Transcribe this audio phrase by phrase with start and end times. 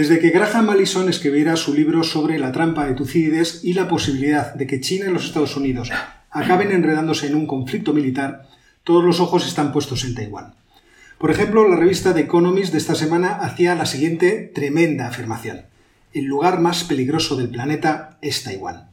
[0.00, 4.54] Desde que Graham Allison escribiera su libro sobre la trampa de Tucídides y la posibilidad
[4.54, 5.90] de que China y los Estados Unidos
[6.30, 8.48] acaben enredándose en un conflicto militar,
[8.82, 10.54] todos los ojos están puestos en Taiwán.
[11.18, 15.66] Por ejemplo, la revista The Economist de esta semana hacía la siguiente tremenda afirmación.
[16.14, 18.89] El lugar más peligroso del planeta es Taiwán.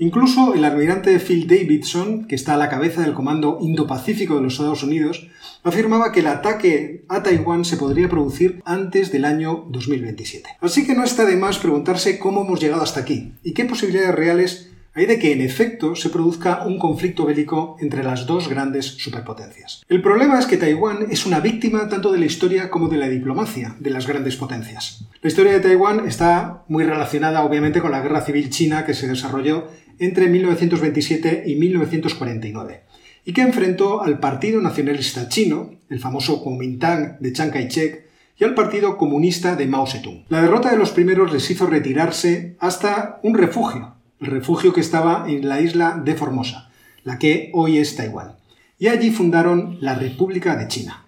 [0.00, 4.54] Incluso el almirante Phil Davidson, que está a la cabeza del Comando Indo-Pacífico de los
[4.54, 5.28] Estados Unidos,
[5.62, 10.56] afirmaba que el ataque a Taiwán se podría producir antes del año 2027.
[10.62, 14.14] Así que no está de más preguntarse cómo hemos llegado hasta aquí y qué posibilidades
[14.14, 18.86] reales hay de que en efecto se produzca un conflicto bélico entre las dos grandes
[18.86, 19.84] superpotencias.
[19.88, 23.08] El problema es que Taiwán es una víctima tanto de la historia como de la
[23.08, 25.04] diplomacia de las grandes potencias.
[25.22, 29.06] La historia de Taiwán está muy relacionada obviamente con la guerra civil china que se
[29.06, 29.68] desarrolló
[30.00, 32.90] entre 1927 y 1949
[33.24, 38.54] y que enfrentó al Partido Nacionalista Chino, el famoso Kuomintang de Chiang Kai-shek, y al
[38.54, 40.24] Partido Comunista de Mao Zedong.
[40.30, 45.26] La derrota de los primeros les hizo retirarse hasta un refugio, el refugio que estaba
[45.28, 46.70] en la isla de Formosa,
[47.04, 48.36] la que hoy es Taiwán,
[48.78, 51.04] y allí fundaron la República de China.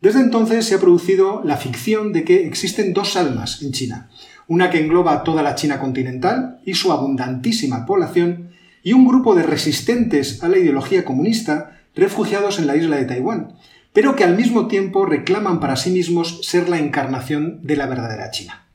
[0.00, 4.10] Desde entonces se ha producido la ficción de que existen dos almas en China,
[4.48, 8.50] una que engloba toda la China continental y su abundantísima población,
[8.82, 13.54] y un grupo de resistentes a la ideología comunista refugiados en la isla de Taiwán,
[13.92, 18.30] pero que al mismo tiempo reclaman para sí mismos ser la encarnación de la verdadera
[18.30, 18.66] China.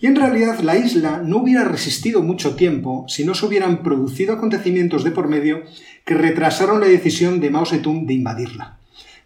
[0.00, 4.34] Y en realidad la isla no hubiera resistido mucho tiempo si no se hubieran producido
[4.34, 5.62] acontecimientos de por medio
[6.04, 8.78] que retrasaron la decisión de Mao Zedong de invadirla.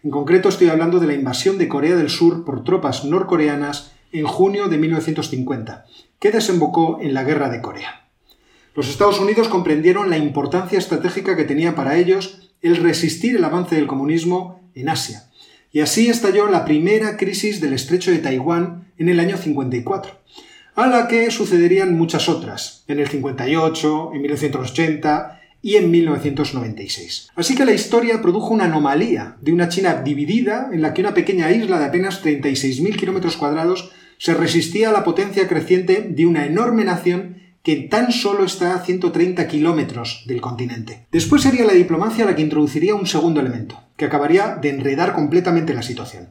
[0.03, 4.25] En concreto estoy hablando de la invasión de Corea del Sur por tropas norcoreanas en
[4.25, 5.85] junio de 1950,
[6.19, 8.07] que desembocó en la Guerra de Corea.
[8.75, 13.75] Los Estados Unidos comprendieron la importancia estratégica que tenía para ellos el resistir el avance
[13.75, 15.29] del comunismo en Asia,
[15.71, 20.13] y así estalló la primera crisis del estrecho de Taiwán en el año 54,
[20.75, 27.29] a la que sucederían muchas otras, en el 58, en 1980 y en 1996.
[27.35, 31.13] Así que la historia produjo una anomalía de una China dividida en la que una
[31.13, 36.45] pequeña isla de apenas 36.000 kilómetros cuadrados se resistía a la potencia creciente de una
[36.45, 41.07] enorme nación que tan solo está a 130 kilómetros del continente.
[41.11, 45.73] Después sería la diplomacia la que introduciría un segundo elemento, que acabaría de enredar completamente
[45.73, 46.29] la situación.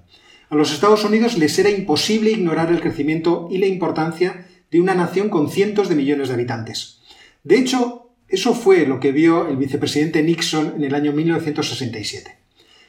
[0.51, 4.95] A los Estados Unidos les era imposible ignorar el crecimiento y la importancia de una
[4.95, 7.01] nación con cientos de millones de habitantes.
[7.43, 12.37] De hecho, eso fue lo que vio el vicepresidente Nixon en el año 1967.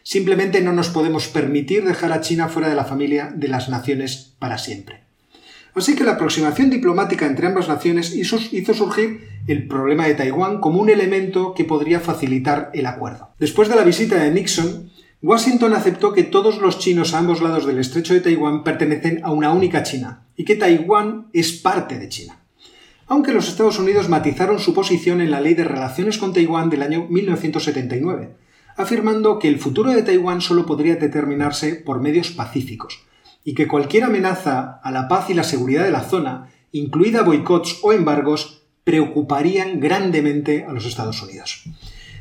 [0.03, 4.33] Simplemente no nos podemos permitir dejar a China fuera de la familia de las naciones
[4.39, 5.09] para siempre.
[5.75, 8.39] Así que la aproximación diplomática entre ambas naciones hizo,
[8.73, 13.29] surgir el problema de Taiwán como un elemento que podría facilitar el acuerdo.
[13.39, 14.89] Después de la visita de Nixon,
[15.21, 19.31] Washington aceptó que todos los chinos a ambos lados del estrecho de Taiwán pertenecen a
[19.31, 22.39] una única China y que Taiwán es parte de China.
[23.07, 26.83] Aunque los Estados Unidos matizaron su posición en la Ley de Relaciones con Taiwán del
[26.83, 28.29] año 1979,
[28.79, 33.01] afirmando que el futuro de Taiwán solo podría determinarse por medios pacíficos,
[33.43, 37.79] y que cualquier amenaza a la paz y la seguridad de la zona, incluida boicots
[37.81, 41.63] o embargos, preocuparían grandemente a los Estados Unidos.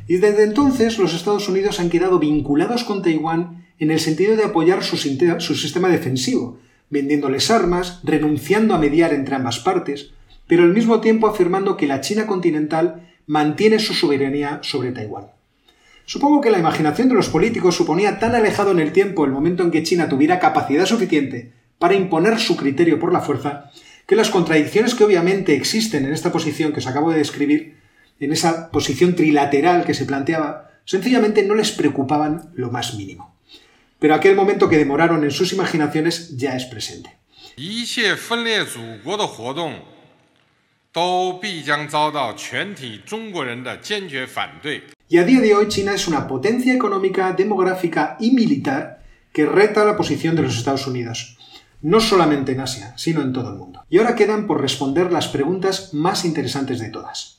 [0.09, 4.45] Y desde entonces los Estados Unidos han quedado vinculados con Taiwán en el sentido de
[4.45, 6.59] apoyar su, su sistema defensivo,
[6.91, 10.11] vendiéndoles armas, renunciando a mediar entre ambas partes,
[10.49, 15.38] pero al mismo tiempo afirmando que la China continental mantiene su soberanía sobre Taiwán.
[16.09, 19.63] Supongo que la imaginación de los políticos suponía tan alejado en el tiempo el momento
[19.63, 23.71] en que China tuviera capacidad suficiente para imponer su criterio por la fuerza,
[24.07, 27.77] que las contradicciones que obviamente existen en esta posición que os acabo de describir,
[28.21, 33.37] en esa posición trilateral que se planteaba, sencillamente no les preocupaban lo más mínimo.
[33.99, 37.19] Pero aquel momento que demoraron en sus imaginaciones ya es presente.
[45.11, 49.03] Y a día de hoy China es una potencia económica, demográfica y militar
[49.33, 51.39] que reta la posición de los Estados Unidos,
[51.81, 53.83] no solamente en Asia, sino en todo el mundo.
[53.89, 57.39] Y ahora quedan por responder las preguntas más interesantes de todas.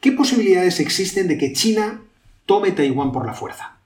[0.00, 2.00] ¿Qué posibilidades existen de que China
[2.46, 3.76] tome Taiwán por la fuerza?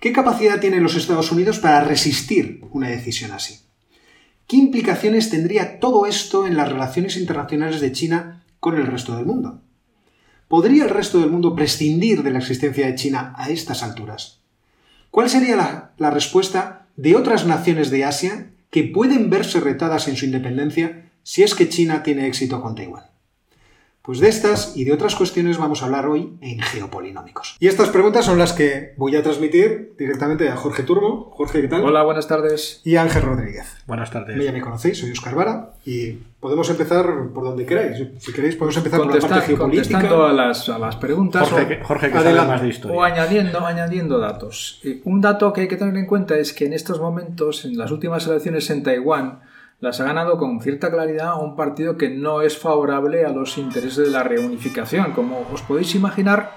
[0.00, 3.60] ¿Qué capacidad tienen los Estados Unidos para resistir una decisión así?
[4.46, 9.26] ¿Qué implicaciones tendría todo esto en las relaciones internacionales de China con el resto del
[9.26, 9.60] mundo?
[10.48, 14.40] ¿Podría el resto del mundo prescindir de la existencia de China a estas alturas?
[15.10, 20.24] ¿Cuál sería la, respuesta de otras naciones de Asia que pueden verse retadas en su
[20.24, 23.04] independencia si es que China tiene éxito con Taiwán?
[24.08, 27.58] Pues de estas y de otras cuestiones vamos a hablar hoy en Geopolinómicos.
[27.60, 31.30] Y estas preguntas son las que voy a transmitir directamente a Jorge Turbo.
[31.36, 31.84] Jorge, ¿qué tal?
[31.84, 32.80] Hola, buenas tardes.
[32.84, 33.66] Y Ángel Rodríguez.
[33.86, 34.42] Buenas tardes.
[34.42, 38.02] Ya me conocéis, soy Oscar Vara y podemos empezar por donde queráis.
[38.18, 39.98] Si queréis, podemos empezar por la parte geopolítica.
[39.98, 42.96] Contestando a las, a las preguntas Jorge, o, Jorge que sabe más de historia.
[42.96, 44.80] o añadiendo, añadiendo datos.
[44.84, 47.76] Eh, Un dato que hay que tener en cuenta es que en estos momentos, en
[47.76, 49.40] las últimas elecciones en Taiwán,
[49.80, 54.06] las ha ganado con cierta claridad un partido que no es favorable a los intereses
[54.06, 55.12] de la reunificación.
[55.12, 56.50] Como os podéis imaginar,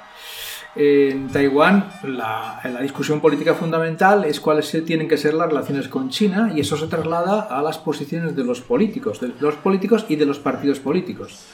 [0.76, 6.10] en Taiwán la, la discusión política fundamental es cuáles tienen que ser las relaciones con
[6.10, 10.16] China y eso se traslada a las posiciones de los políticos, de los políticos y
[10.16, 11.46] de los partidos políticos.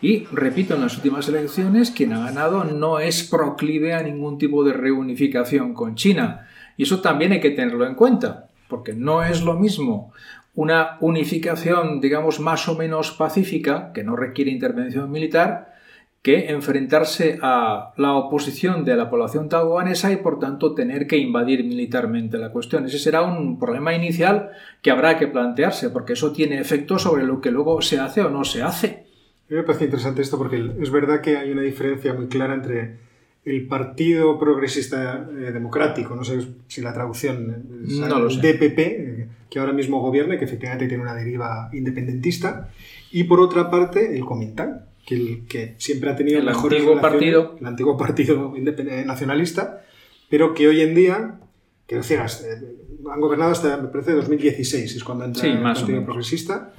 [0.00, 4.64] Y repito, en las últimas elecciones quien ha ganado no es proclive a ningún tipo
[4.64, 6.48] de reunificación con China.
[6.76, 10.12] Y eso también hay que tenerlo en cuenta, porque no es lo mismo
[10.54, 15.74] una unificación, digamos, más o menos pacífica, que no requiere intervención militar,
[16.22, 21.64] que enfrentarse a la oposición de la población taiwanesa y por tanto tener que invadir
[21.64, 22.86] militarmente la cuestión.
[22.86, 27.42] Ese será un problema inicial que habrá que plantearse, porque eso tiene efecto sobre lo
[27.42, 28.86] que luego se hace o no se hace.
[28.86, 32.54] A mí me parece interesante esto porque es verdad que hay una diferencia muy clara
[32.54, 32.96] entre
[33.44, 38.52] el Partido Progresista eh, Democrático, no sé si la traducción es No lo el sé.
[38.54, 42.70] DPP, eh, que ahora mismo gobierna y que efectivamente tiene una deriva independentista,
[43.12, 47.00] y por otra parte el Comintán, que, el- que siempre ha tenido El mejores antiguo
[47.00, 47.56] partido.
[47.60, 49.84] el antiguo partido eh, nacionalista,
[50.28, 51.38] pero que hoy en día,
[51.86, 52.66] que decías, eh,
[53.12, 56.04] han gobernado hasta, me parece, 2016, es cuando entra Sí, el Partido.
[56.04, 56.72] Progresista.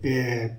[0.00, 0.58] Eh,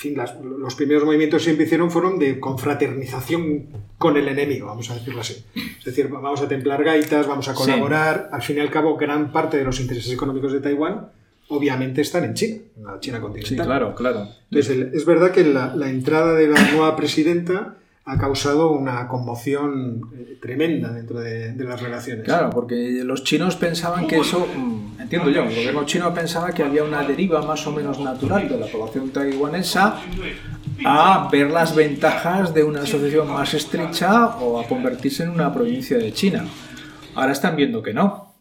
[0.00, 3.66] fin, las- los primeros movimientos que siempre hicieron fueron de confraternización
[3.98, 5.44] con el enemigo, vamos a decirlo así.
[5.78, 7.58] Es decir, vamos a templar gaitas, vamos a Sí.
[7.58, 8.28] colaborar.
[8.32, 11.08] Al fin y al cabo, gran parte de los intereses económicos de Taiwán
[11.48, 13.66] obviamente están en China, en la China Sí, continental.
[13.66, 14.28] claro, claro.
[14.50, 19.06] Entonces, el- es verdad que la, la entrada de la nueva presidenta ha causado una
[19.06, 22.24] conmoción eh, tremenda dentro de, las relaciones.
[22.24, 26.62] Claro, porque los chinos pensaban que eso, mm, entiendo yo, el gobierno chino pensaba que
[26.62, 30.00] había una deriva más o menos natural de la población taiwanesa
[30.84, 35.98] a ver las ventajas de una asociación más estrecha o a convertirse en una provincia
[35.98, 36.46] de China.
[37.14, 38.34] Ahora están viendo que no.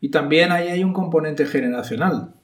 [0.00, 2.34] Y también ahí hay un componente generacional.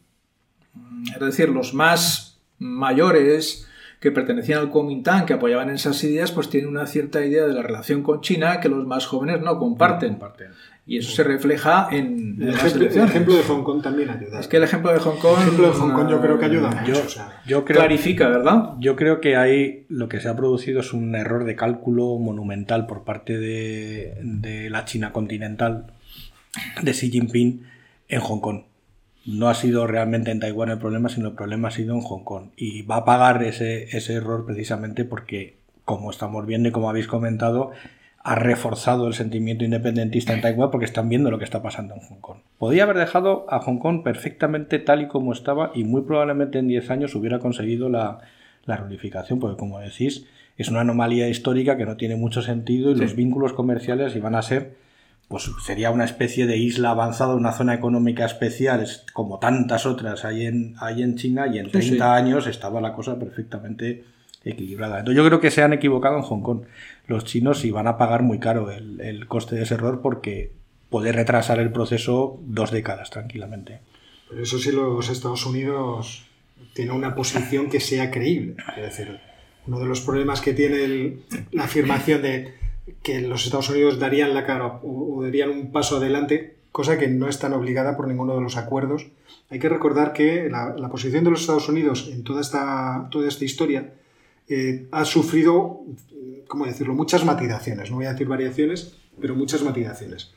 [1.14, 3.68] Es decir, los más mayores
[4.02, 7.62] que pertenecían al Kuomintang, que apoyaban esas ideas, pues tienen una cierta idea de la
[7.62, 10.18] relación con China que los más jóvenes no comparten.
[10.84, 14.40] Y eso se refleja en, El las ejemplo, el ejemplo de Hong Kong también ayuda.
[14.40, 16.44] Es que el ejemplo de Hong Kong, El ejemplo de Hong Kong yo creo que
[16.44, 16.92] ayuda mucho.
[16.92, 18.70] Yo, o sea, yo creo, clarifica, ¿verdad?
[18.80, 22.88] yo creo que ahí lo que se ha producido es un error de cálculo monumental
[22.88, 25.92] por parte de, de la China continental,
[26.82, 27.62] de Xi Jinping,
[28.08, 28.62] en Hong Kong.
[29.24, 32.24] No ha sido realmente en Taiwán el problema, sino el problema ha sido en Hong
[32.24, 32.46] Kong.
[32.56, 37.06] Y va a pagar ese, ese error precisamente porque, como estamos viendo y como habéis
[37.06, 37.70] comentado,
[38.24, 42.00] ha reforzado el sentimiento independentista en Taiwán porque están viendo lo que está pasando en
[42.00, 42.38] Hong Kong.
[42.58, 46.68] Podía haber dejado a Hong Kong perfectamente tal y como estaba y muy probablemente en
[46.68, 48.20] 10 años hubiera conseguido la,
[48.64, 50.26] la reunificación, porque como decís,
[50.56, 53.00] es una anomalía histórica que no tiene mucho sentido y Sí.
[53.00, 54.74] los vínculos comerciales iban a ser
[55.28, 60.24] pues sería una especie de isla avanzada, una zona económica especial, es como tantas otras
[60.26, 62.00] hay en, hay en China, y en Sí, 30 sí.
[62.02, 64.04] años estaba la cosa perfectamente
[64.44, 64.98] equilibrada.
[64.98, 66.62] Entonces yo creo que se han equivocado en Hong Kong
[67.06, 70.52] los chinos y van a pagar muy caro el, el coste de ese error porque
[70.90, 73.80] puede retrasar el proceso dos décadas tranquilamente.
[74.28, 76.24] Pero eso sí, los Estados Unidos
[76.74, 78.56] tienen una posición que sea creíble.
[78.76, 79.18] Es decir,
[79.66, 82.54] uno de los problemas que tiene el- la afirmación de
[83.02, 87.28] que los Estados Unidos darían la cara o, darían un paso adelante, cosa que no
[87.28, 89.06] es tan obligada por ninguno de los acuerdos.
[89.50, 93.28] Hay que recordar que la, la posición de los Estados Unidos en toda esta, toda
[93.28, 93.92] esta historia
[94.48, 95.80] eh, ha sufrido,
[96.48, 97.90] ¿cómo decirlo?, muchas matizaciones.
[97.90, 100.32] No voy a decir variaciones, pero muchas matizaciones.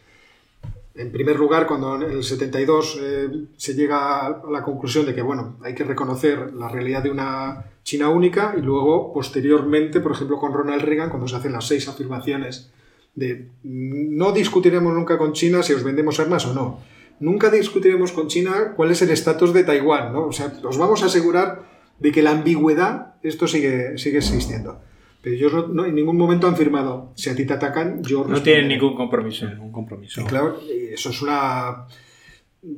[0.94, 5.22] En primer lugar, cuando en el 72 eh, se llega a la conclusión de que
[5.22, 10.38] bueno, hay que reconocer la realidad de una China única y luego, posteriormente, por ejemplo,
[10.40, 12.72] con Ronald Reagan, cuando se hacen las seis afirmaciones
[13.14, 16.80] de no discutiremos nunca con China si os vendemos armas o no.
[17.20, 20.26] Nunca discutiremos con China cuál es el estatus de Taiwán, ¿no?
[20.26, 21.62] O sea, os vamos a asegurar
[22.00, 24.82] de que la ambigüedad, esto sigue, sigue existiendo.
[25.22, 28.18] Pero ellos no, no- en ningún momento han firmado, si a ti te atacan, yo
[28.18, 28.42] No responderé".
[28.44, 29.48] tienen ningún compromiso.
[29.48, 30.22] Ningún compromiso.
[30.22, 30.60] Y claro,
[30.92, 31.86] eso es una,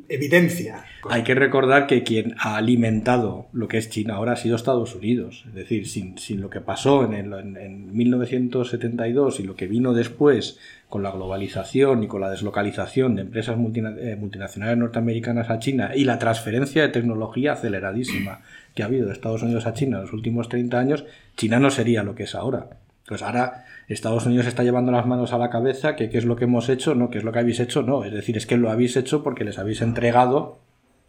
[0.09, 0.85] evidencia.
[1.09, 4.95] Hay que recordar que quien ha alimentado lo que es China ahora ha sido Estados
[4.95, 5.45] Unidos.
[5.47, 9.67] Es decir, sin, sin lo que pasó en, el, en, en 1972 y lo que
[9.67, 15.59] vino después con la globalización y con la deslocalización de empresas eh, multinacionales norteamericanas a
[15.59, 18.41] China y la transferencia de tecnología aceleradísima
[18.73, 21.71] que ha habido de Estados Unidos a China en los últimos 30 años, China no
[21.71, 22.69] sería lo que es ahora.
[23.07, 26.35] Pues ahora Estados Unidos está llevando las manos a la cabeza que qué es lo
[26.35, 28.03] que hemos hecho, no, qué es lo que habéis hecho, no.
[28.03, 30.59] Es decir, es que lo habéis hecho porque les habéis entregado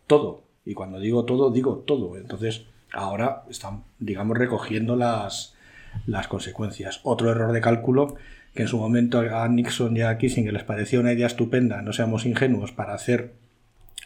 [0.07, 0.43] todo.
[0.65, 2.17] Y cuando digo todo, digo todo.
[2.17, 5.57] Entonces, ahora están, digamos, recogiendo las,
[6.07, 7.01] las consecuencias.
[7.03, 8.15] Otro error de cálculo
[8.55, 11.93] que en su momento a Nixon y a Kissinger les parecía una idea estupenda, no
[11.93, 13.35] seamos ingenuos, para hacer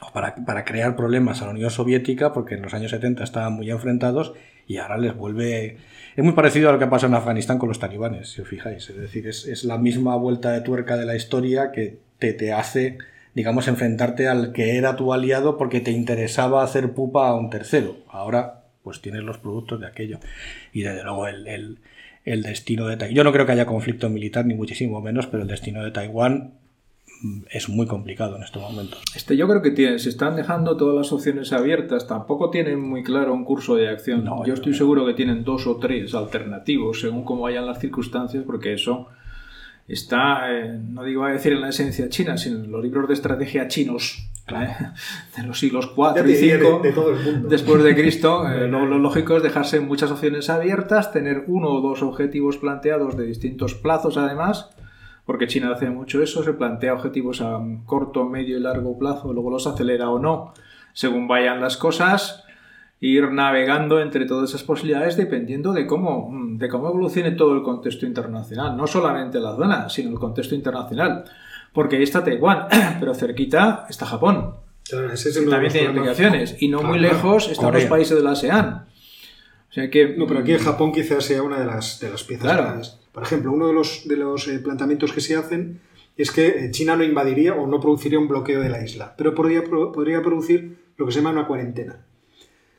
[0.02, 3.54] o para, para, crear problemas a la Unión Soviética, porque en los años 70 estaban
[3.54, 4.34] muy enfrentados
[4.66, 5.76] y ahora les vuelve...
[6.16, 8.88] Es muy parecido a lo que pasa en Afganistán con los talibanes, si os fijáis.
[8.90, 12.52] Es decir, es, es la misma vuelta de tuerca de la historia que te, te,
[12.52, 12.98] hace,
[13.34, 17.96] digamos, enfrentarte al que era tu aliado porque te interesaba hacer pupa a un tercero.
[18.08, 20.18] Ahora, pues tienes los productos de aquello.
[20.72, 21.78] Y desde luego el, el,
[22.24, 23.16] el destino de Taiwán.
[23.16, 26.54] Yo no creo que haya conflicto militar, ni muchísimo menos, pero el destino de Taiwán
[27.50, 29.00] es muy complicado en estos momentos.
[29.14, 33.02] Este, yo creo que tiene, se están dejando todas las opciones abiertas, tampoco tienen muy
[33.02, 34.24] claro un curso de acción.
[34.24, 34.78] No, yo estoy no.
[34.78, 39.08] seguro que tienen dos o tres alternativos según cómo vayan las circunstancias, porque eso
[39.88, 43.14] está, eh, no digo a decir en la esencia china, sino en los libros de
[43.14, 44.28] estrategia chinos.
[44.44, 44.70] Claro.
[44.70, 44.90] ¿eh?
[45.36, 47.48] de los siglos 4 y 5 de, de todo el mundo.
[47.48, 51.80] después de Cristo, eh, lo, lo, lógico es dejarse muchas opciones abiertas, tener uno o
[51.80, 54.70] dos objetivos planteados de distintos plazos además,
[55.24, 59.50] porque China hace mucho eso, se plantea objetivos a corto, medio y largo plazo, luego
[59.50, 60.52] los acelera o no,
[60.92, 62.44] según vayan las cosas,
[63.00, 68.06] ir navegando entre todas esas posibilidades dependiendo de cómo, de cómo evolucione todo el contexto
[68.06, 71.24] internacional, no solamente la zona, sino el contexto internacional.
[71.72, 72.66] Porque ahí está Taiwán,
[73.00, 74.54] pero cerquita está Japón.
[74.88, 76.56] Claro, ese es también tiene implicaciones.
[76.60, 77.80] Y no claro, muy lejos están Corea.
[77.80, 78.84] los países de la ASEAN.
[79.70, 82.52] O sea que, no, pero aquí Japón quizás sea una de las, de las piezas
[82.52, 82.80] claro.
[83.12, 85.80] Por ejemplo, uno de los, de los eh, planteamientos que se hacen
[86.16, 89.34] es que eh, China no invadiría o no produciría un bloqueo de la isla, pero
[89.34, 92.06] podría, podría producir lo que se llama una cuarentena.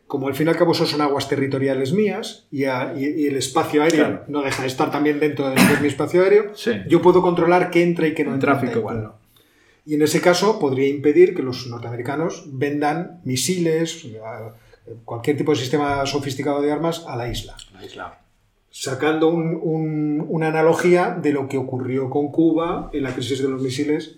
[0.08, 3.38] Como al fin y al cabo son aguas territoriales mías y, a, y, y el
[3.38, 4.24] espacio aéreo claro.
[4.28, 6.72] no deja de estar también dentro de, de mi espacio aéreo, sí.
[6.88, 8.60] yo puedo controlar qué entra y qué no entra.
[8.60, 8.98] Tráfico, igual.
[8.98, 9.16] Claro.
[9.86, 14.08] Y en ese caso podría impedir que los norteamericanos vendan misiles,
[15.04, 17.56] cualquier tipo de sistema sofisticado de armas a la isla.
[17.74, 18.23] La isla
[18.76, 23.48] sacando un, un, una analogía de lo que ocurrió con Cuba en la crisis de
[23.48, 24.18] los misiles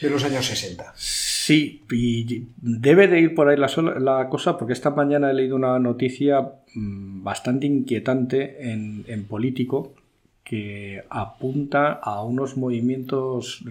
[0.00, 0.92] de los años 60.
[0.96, 5.34] Sí, y debe de ir por ahí la, sola, la cosa porque esta mañana he
[5.34, 6.40] leído una noticia
[6.74, 9.94] mm, bastante inquietante en, en Político
[10.42, 13.64] que apunta a unos movimientos,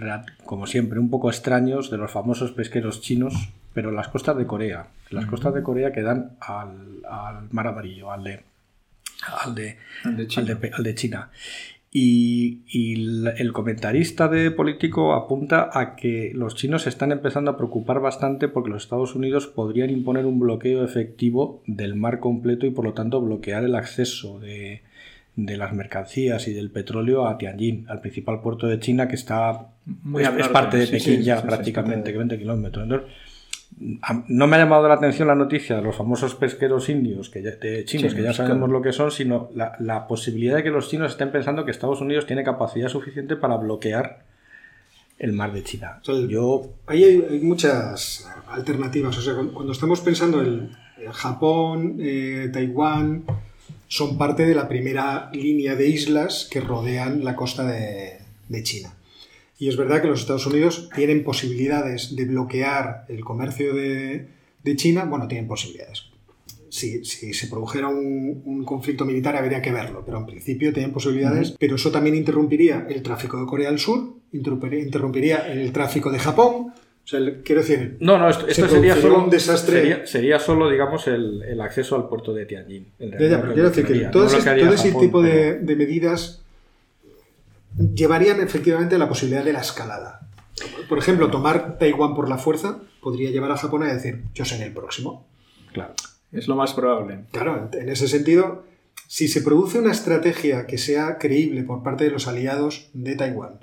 [0.46, 4.48] como siempre, un poco extraños de los famosos pesqueros chinos, pero en las costas de
[4.48, 4.88] Corea.
[5.10, 8.53] Las costas de Corea que dan al, al mar amarillo, al de
[9.44, 10.52] al de, al de China.
[10.54, 11.30] Al de, al de China.
[11.96, 12.94] Y, y,
[13.38, 18.48] el comentarista de político apunta a que los chinos se están empezando a preocupar bastante
[18.48, 22.94] porque los Estados Unidos podrían imponer un bloqueo efectivo del mar completo y por lo
[22.94, 24.82] tanto bloquear el acceso de,
[25.36, 29.68] de las mercancías y del petróleo a Tianjin, al principal puerto de China que está
[29.86, 32.84] Muy es, es parte de Pekín sí, ya sí, prácticamente, sí, 20 kilómetros.
[32.84, 33.10] Entonces,
[34.28, 37.52] no me ha llamado la atención la noticia de los famosos pesqueros indios, que ya,
[37.52, 38.74] de chinos, que ya sabemos claro.
[38.74, 42.02] lo que son, sino la, la, posibilidad de que los chinos estén pensando que Estados
[42.02, 44.24] Unidos tiene capacidad suficiente para bloquear
[45.20, 46.00] el mar de China.
[46.02, 46.70] O sea, Yo...
[46.88, 49.18] Ahí hay, hay, muchas alternativas.
[49.18, 50.72] O sea, cuando estamos pensando en
[51.12, 53.24] Japón, eh, Taiwán,
[53.88, 58.94] son parte de la primera línea de islas que rodean la costa de, de China.
[59.58, 64.28] Y es verdad que los Estados Unidos tienen posibilidades de bloquear el comercio de,
[64.64, 65.06] de China.
[65.06, 66.06] Bueno, tienen posibilidades.
[66.70, 70.92] Si, si se produjera un, un, conflicto militar habría que verlo, pero en principio tienen
[70.92, 71.52] posibilidades.
[71.52, 71.58] Uh -huh.
[71.60, 76.74] Pero eso también interrumpiría el tráfico de Corea del Sur, interrumpiría, el tráfico de Japón.
[77.06, 79.82] O sea, quiero decir, no, no, esto, esto sería solo un desastre.
[79.82, 82.88] Sería, sería solo, digamos, el, el, acceso al puerto de Tianjin.
[82.98, 85.34] Ya, ya, pero quiero decir que todo, no ese, todo ese Japón, tipo pero...
[85.34, 86.43] de, de medidas
[87.78, 90.30] llevarían efectivamente a la posibilidad de la escalada.
[90.88, 94.66] Por ejemplo, tomar Taiwán por la fuerza podría llevar a Japón a decir, yo seré
[94.66, 95.26] el próximo.
[95.74, 95.94] Claro,
[96.32, 97.26] es lo más probable.
[97.32, 98.64] Claro, en ese sentido,
[99.08, 103.60] si se produce una estrategia que sea creíble por parte de los aliados de Taiwán,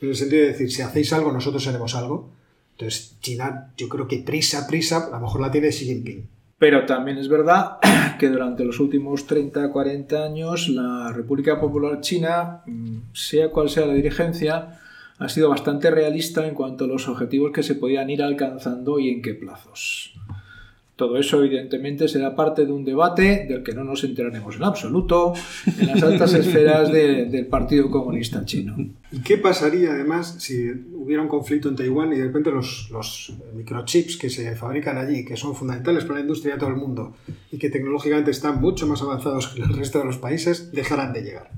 [0.00, 2.30] en el sentido de decir, si hacéis algo, nosotros haremos algo,
[2.72, 6.28] entonces China, yo creo que prisa, prisa, a lo mejor la tiene Xi Jinping.
[6.60, 7.78] Pero también es verdad
[8.18, 13.86] que durante los últimos 30, 40 años la República Popular China, mm, sea cual sea
[13.86, 14.78] la dirigencia,
[15.18, 19.08] ha sido bastante realista en cuanto a los objetivos que se podían ir alcanzando y
[19.08, 20.12] en qué plazos.
[21.00, 25.32] Todo eso, evidentemente, será parte de un debate del que no nos enteraremos en absoluto
[25.78, 28.76] en las altas esferas de- del Partido Comunista Chino.
[29.10, 33.32] ¿Y qué pasaría además si hubiera un conflicto en Taiwán y de repente los, los
[33.56, 37.16] microchips que se fabrican allí, que son fundamentales para la industria de todo el mundo
[37.50, 41.22] y que tecnológicamente están mucho más avanzados que el resto de los países, dejarán de
[41.22, 41.50] llegar?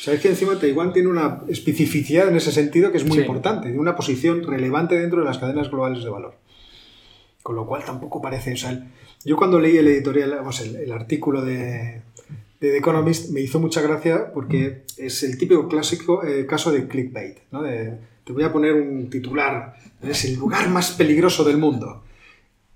[0.00, 3.20] Sabes que encima Taiwán tiene una especificidad en ese sentido que es muy Sí.
[3.22, 6.34] importante, tiene una posición relevante dentro de las cadenas globales de valor.
[7.44, 8.54] Con lo cual tampoco parece.
[8.54, 8.84] O sea, el-
[9.24, 12.00] yo cuando leí el editorial, vamos, el, el artículo de,
[12.58, 16.88] de The Economist me hizo mucha gracia porque es el típico clásico eh, caso de
[16.88, 17.36] clickbait.
[17.52, 17.62] ¿no?
[17.62, 22.02] De, te voy a poner un titular, es el lugar más peligroso del mundo.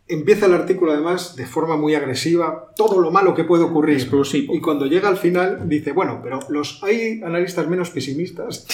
[0.07, 3.97] Empieza el artículo además de forma muy agresiva, todo lo malo que puede ocurrir.
[3.97, 4.55] Explosivo.
[4.55, 8.67] Y cuando llega al final dice, bueno, pero los hay analistas menos pesimistas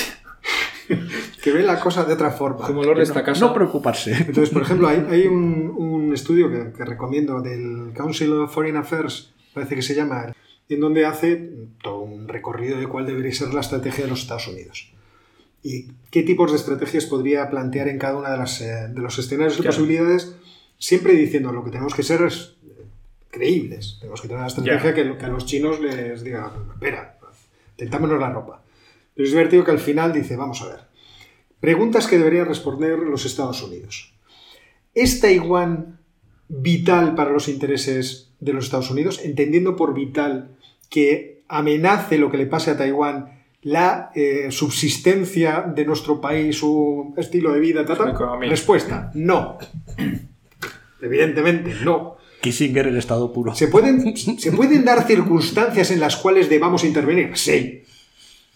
[1.42, 2.66] que ven la cosa de otra forma.
[2.66, 3.46] Como los de esta casa.
[3.46, 4.12] No preocuparse.
[4.18, 8.76] Entonces, por ejemplo, hay, hay un, un estudio que, que recomiendo del Council of Foreign
[8.76, 10.34] Affairs, parece que se llama,
[10.68, 11.50] en donde hace
[11.82, 14.90] todo un recorrido de cuál debería ser la estrategia de los Estados Unidos.
[15.62, 19.18] Y qué tipos de estrategias podría plantear en cada una de, las, eh, de los
[19.18, 19.74] escenarios y Claro.
[19.76, 20.36] posibilidades,
[20.78, 22.84] siempre diciendo lo que tenemos que ser es eh,
[23.30, 23.96] creíbles.
[24.00, 24.94] Tenemos que tener una estrategia Ya.
[24.94, 27.18] que, lo- que a los chinos les diga, espera,
[27.76, 28.60] tentámonos la ropa.
[29.14, 30.80] Pero es divertido que al final dice, vamos a ver,
[31.60, 34.14] preguntas que deberían responder los Estados Unidos.
[34.94, 35.98] ¿Es Taiwán
[36.48, 39.20] vital para los intereses de los Estados Unidos?
[39.24, 40.56] Entendiendo por vital
[40.90, 47.14] que amenace lo que le pase a Taiwán la eh, subsistencia de nuestro país, su
[47.16, 48.06] estilo de vida, tal, tal?
[48.08, 48.50] Su economía.
[48.50, 49.58] Respuesta, no.
[51.00, 52.16] Evidentemente, no.
[52.42, 53.54] Kissinger el estado puro.
[53.54, 57.30] ¿Se pueden, ¿Se pueden dar circunstancias en las cuales debamos intervenir?
[57.36, 57.83] Sí.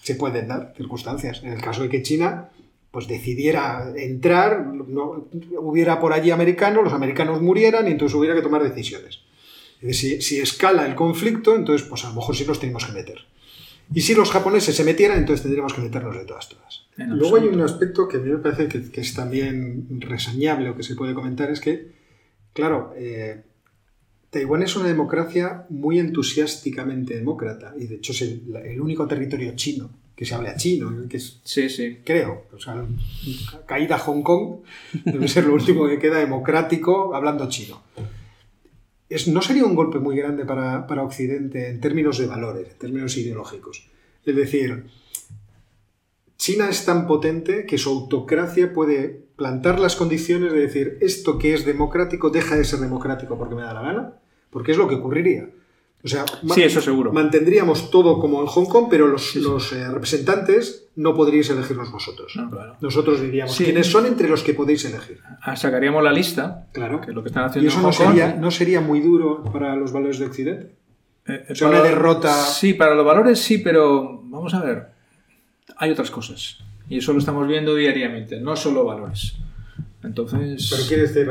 [0.03, 1.43] Se pueden dar circunstancias.
[1.43, 2.51] En el caso de que China
[2.91, 5.29] pues decidiera entrar, no,
[5.59, 9.21] hubiera por allí americanos, los americanos murieran y entonces hubiera que tomar decisiones.
[9.93, 13.19] Si, si escala el conflicto, entonces pues a lo mejor sí nos tenemos que meter.
[13.95, 16.87] Y si los japoneses se metieran, entonces tendríamos que meternos de todas, todas.
[16.97, 20.77] Luego hay un aspecto que a mí me parece que, que es también reseñable o
[20.77, 21.93] que se puede comentar, es que,
[22.53, 23.45] claro, eh,
[24.31, 29.53] Taiwán es una democracia muy entusiásticamente demócrata y de hecho es el, el único territorio
[29.57, 31.99] chino que se habla chino, que es, Sí, sí.
[32.05, 32.85] creo, o sea,
[33.67, 34.57] caída Hong Kong
[35.05, 37.81] debe ser lo último que queda democrático hablando chino.
[39.09, 42.79] Es, no sería un golpe muy grande para, para Occidente en términos de valores, en
[42.79, 43.87] términos ideológicos.
[44.27, 44.87] Es decir,
[46.39, 51.53] China es tan potente que su autocracia puede plantar las condiciones de decir esto que
[51.53, 54.13] es democrático deja de ser democrático porque me da la gana,
[54.51, 55.51] porque es lo que ocurriría.
[56.05, 56.25] O sea,
[56.55, 57.13] Sí, eso seguro.
[57.13, 62.33] mantendríamos todo como en Hong Kong, pero los, los, eh, representantes no podríais elegirlos vosotros.
[62.37, 62.77] No, claro.
[62.81, 65.21] Nosotros diríamos quiénes son entre los que podéis elegir.
[65.43, 67.01] Ah, Sacaríamos la lista, Claro.
[67.01, 68.07] que es lo que están Y haciendo eso en no Kong.
[68.07, 70.67] sería, no sería muy duro para los valores de Occidente.
[71.27, 74.98] Eh, eh, O sea, una derrota- Sí, para los valores sí, pero vamos a ver.
[75.79, 76.59] Hay otras cosas.
[76.89, 79.35] Y eso lo estamos viendo diariamente, no solo valores.
[80.03, 80.69] Entonces.
[80.71, 81.31] Pero quiere decir,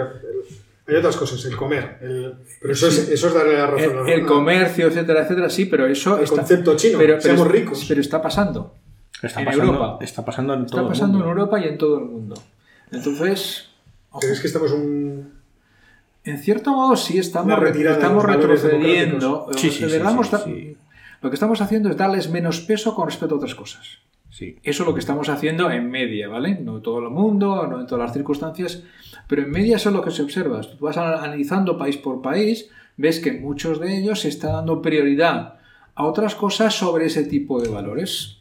[0.88, 1.98] hay otras cosas, el comer.
[2.02, 4.08] el- pero eso es, eso es darle la razón.
[4.08, 6.18] el, el comercio, etcétera, etcétera, sí, pero eso.
[6.18, 7.86] El está- concepto chino, pero, pero seamos ricos.
[7.88, 8.76] Pero está pasando.
[9.22, 9.98] Está en pasando, Europa.
[10.04, 11.42] Está pasando en todo Está el pasando en mundo.
[11.42, 12.36] Europa y en todo el mundo.
[12.92, 13.70] Entonces.
[14.12, 14.20] ojo.
[14.20, 15.34] ¿Crees que estamos un...
[16.24, 19.48] En cierto modo sí estamos, estamos retrocediendo.
[19.56, 20.78] Sí, sí, sí.
[21.22, 24.00] Lo que estamos haciendo es darles menos peso con respecto a otras cosas.
[24.30, 24.58] Sí.
[24.62, 26.60] Eso es lo que estamos haciendo en media, ¿vale?
[26.60, 28.84] No en todo el mundo, no en todas las circunstancias,
[29.28, 30.62] pero en media eso es lo que se observa.
[30.62, 35.56] Tú vas analizando país por país, ves que muchos de ellos se está dando prioridad
[35.96, 38.38] a otras cosas sobre ese tipo de valores.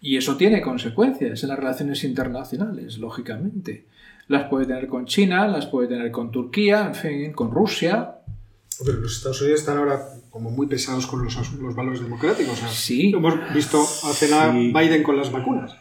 [0.00, 3.86] Y eso tiene consecuencias en las relaciones internacionales, lógicamente.
[4.26, 8.16] Las puede tener con China, las puede tener con Turquía, en fin, con Rusia.
[8.84, 10.00] Pero los Estados Unidos están ahora
[10.32, 12.54] como muy pesados con los, los valores democráticos.
[12.54, 13.10] o sea, Sí.
[13.12, 14.72] Lo hemos visto hace nada Sí.
[14.76, 15.76] Biden con las vacunas,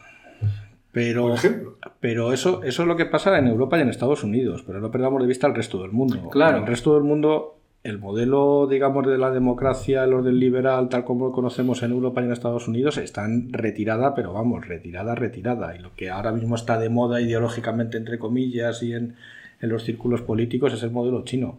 [0.91, 1.77] Pero, por ejemplo.
[1.99, 4.91] pero eso, eso es lo que pasa en Europa y en Estados Unidos, pero no
[4.91, 6.29] perdamos de vista el resto del mundo.
[6.29, 6.57] Claro.
[6.57, 11.05] En el resto del mundo, el modelo, digamos, de la democracia, el orden liberal, tal
[11.05, 15.15] como lo conocemos en Europa y en Estados Unidos, está en retirada, pero vamos, retirada,
[15.15, 15.75] retirada.
[15.75, 19.15] Y lo que ahora mismo está de moda ideológicamente, entre comillas, y en,
[19.61, 21.57] en los círculos políticos es el modelo chino.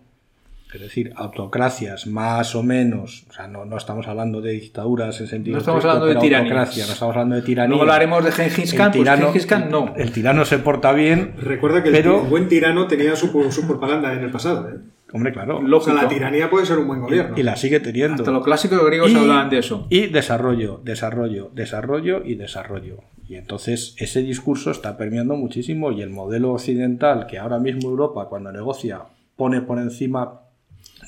[0.73, 5.27] Es decir, autocracias más o menos, o sea, no, no estamos hablando de dictaduras en
[5.27, 7.69] sentido No estamos estricto, hablando de autocracia, no estamos hablando de tiranía.
[7.69, 9.93] Luego hablaremos de Gengis Khan, pues Gengis Khan no.
[9.97, 13.29] El tirano se porta bien, Recuerda que el Pero- ti- el buen tirano tenía su,
[13.51, 14.69] su propaganda en el pasado.
[14.71, 14.75] ¿eh?
[15.15, 15.59] hombre, claro.
[15.59, 17.37] O sea, la tiranía puede ser un buen gobierno.
[17.37, 18.23] Y la sigue teniendo.
[18.23, 19.87] Hasta los clásicos griegos Y- hablaban de eso.
[19.91, 23.01] Y desarrollo, desarrollo, desarrollo y desarrollo.
[23.29, 28.27] Y entonces ese discurso está permeando muchísimo y el modelo occidental que ahora mismo Europa
[28.31, 29.03] cuando negocia
[29.37, 30.41] pone por encima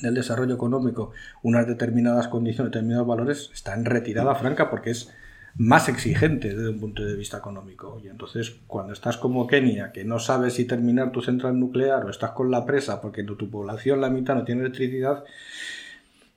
[0.01, 5.11] del desarrollo económico unas determinadas condiciones, determinados valores, está en retirada franca porque es
[5.57, 7.99] más exigente desde un punto de vista económico.
[8.03, 12.09] Y entonces, cuando estás como Kenia, que no sabes si terminar tu central nuclear o
[12.09, 15.23] estás con la presa porque tu, tu población, la mitad, no tiene electricidad,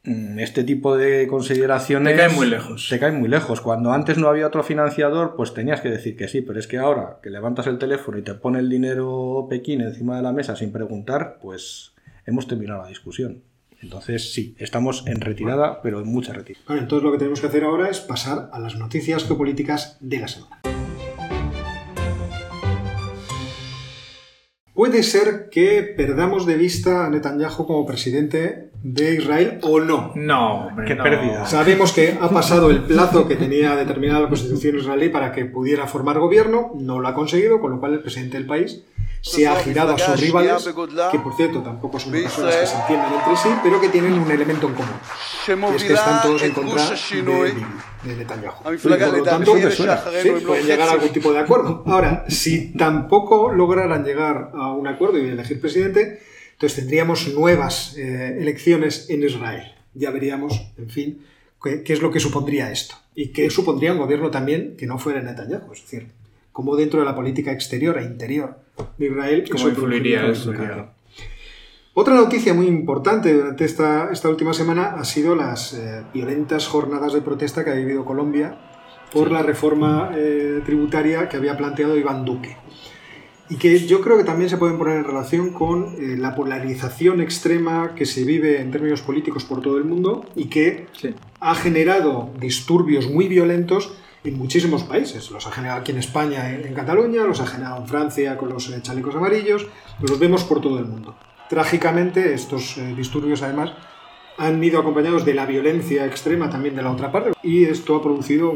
[0.04, 2.14] mm, este tipo de consideraciones...
[2.14, 2.86] Te caen muy lejos.
[2.88, 3.60] Te caen muy lejos.
[3.60, 6.78] Cuando antes no había otro financiador, pues tenías que decir que sí, pero es que
[6.78, 10.54] ahora que levantas el teléfono y te pone el dinero Pekín encima de la mesa
[10.54, 11.92] sin preguntar, pues
[12.24, 13.42] hemos terminado la discusión.
[13.80, 16.64] Entonces, sí, estamos en retirada, pero en mucha retirada.
[16.78, 20.28] Entonces lo que tenemos que hacer ahora es pasar a las noticias geopolíticas de la
[20.28, 20.60] semana.
[24.74, 30.12] Puede ser que perdamos de vista a Netanyahu como presidente de Israel o no.
[30.14, 31.02] No, hombre, Qué no.
[31.02, 31.46] pérdida.
[31.46, 35.86] Sabemos que ha pasado el plazo que tenía determinada la Constitución israelí para que pudiera
[35.86, 38.84] formar gobierno, no lo ha conseguido, con lo cual el presidente del país
[39.20, 40.68] se ha girado a sus rivales,
[41.10, 44.30] que por cierto tampoco son personas que se entiendan entre sí, pero que tienen un
[44.30, 45.72] elemento en común.
[45.72, 47.54] Y es que están todos en contra de,
[48.04, 48.74] de Netanyahu.
[48.74, 51.82] Y por lo tanto, sí, pueden llegar a algún tipo de acuerdo.
[51.86, 56.20] Ahora, si tampoco lograran llegar a un acuerdo y elegir presidente,
[56.58, 59.74] entonces tendríamos nuevas eh, elecciones en Israel.
[59.94, 61.22] Ya veríamos, en fin,
[61.62, 62.96] qué, qué es lo que supondría esto.
[63.14, 65.72] Y qué supondría un gobierno también que no fuera Netanyahu.
[65.72, 66.08] Es decir,
[66.50, 68.56] cómo dentro de la política exterior e interior
[68.96, 70.52] de Israel ¿Cómo influiría eso?
[71.94, 77.12] Otra noticia muy importante durante esta, esta última semana ha sido las eh, violentas jornadas
[77.12, 78.58] de protesta que ha vivido Colombia
[79.12, 82.56] por la reforma eh, tributaria que había planteado Iván Duque.
[83.50, 87.20] Y que yo creo que también se pueden poner en relación con eh, la polarización
[87.22, 91.14] extrema que se vive en términos políticos por todo el mundo y que Sí.
[91.40, 95.30] ha generado disturbios muy violentos en muchísimos países.
[95.30, 98.50] Los ha generado aquí en España, en, en Cataluña, los ha generado en Francia con
[98.50, 99.66] los eh, chalecos amarillos,
[100.00, 101.16] los vemos por todo el mundo.
[101.48, 103.72] Trágicamente, estos eh, disturbios además
[104.36, 108.02] han ido acompañados de la violencia extrema también de la otra parte y esto ha
[108.02, 108.50] producido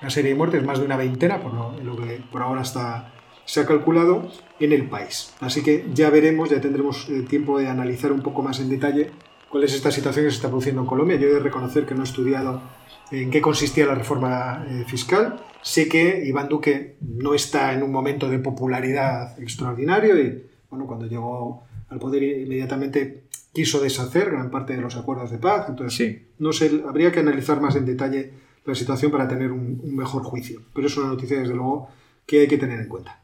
[0.00, 3.12] una serie de muertes, más de una veintena, por lo, lo que por ahora está,
[3.50, 5.34] se ha calculado, en el país.
[5.40, 9.10] Así que ya veremos, ya tendremos eh, tiempo de analizar un poco más en detalle
[9.48, 11.16] cuál es esta situación que se está produciendo en Colombia.
[11.16, 12.62] Yo he de reconocer que no he estudiado
[13.10, 15.40] en qué consistía la reforma eh, fiscal.
[15.62, 21.06] Sé que Iván Duque no está en un momento de popularidad extraordinario y bueno, cuando
[21.06, 25.66] llegó al poder inmediatamente quiso deshacer gran parte de los acuerdos de paz.
[25.68, 26.28] Entonces, Sí.
[26.38, 28.30] no sé, habría que analizar más en detalle
[28.64, 30.60] la situación para tener un, un mejor juicio.
[30.72, 31.88] Pero es una noticia, desde luego,
[32.30, 33.20] que hay que tener en cuenta.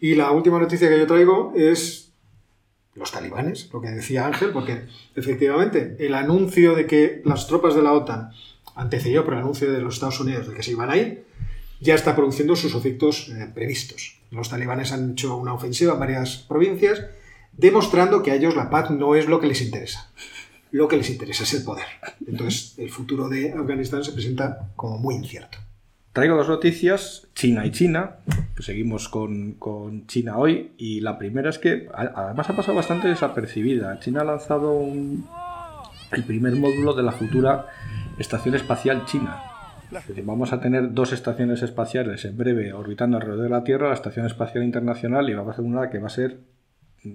[0.00, 2.10] Y la última noticia que yo traigo es
[2.94, 7.82] los talibanes, lo que decía Ángel, porque efectivamente el anuncio de que las tropas de
[7.82, 8.30] la OTAN
[8.74, 11.26] antecedió por el anuncio de los Estados Unidos de que se iban a ir,
[11.80, 14.20] ya está produciendo sus efectos eh, previstos.
[14.30, 17.02] Los talibanes han hecho una ofensiva en varias provincias,
[17.52, 20.10] demostrando que a ellos la paz no es lo que les interesa.
[20.70, 21.84] Lo que les interesa es el poder.
[22.26, 25.58] Entonces, el futuro de Afganistán se presenta como muy incierto.
[26.16, 28.16] Traigo dos noticias, China y China,
[28.58, 33.98] seguimos con, China hoy, y la primera es que además ha pasado bastante desapercibida.
[34.00, 35.26] China ha lanzado un-
[36.12, 37.66] el primer módulo de la futura
[38.18, 39.42] Estación Espacial China.
[40.24, 44.24] Vamos a tener dos estaciones espaciales en breve orbitando alrededor de la Tierra, la Estación
[44.24, 46.38] Espacial Internacional y va a ser una que va a ser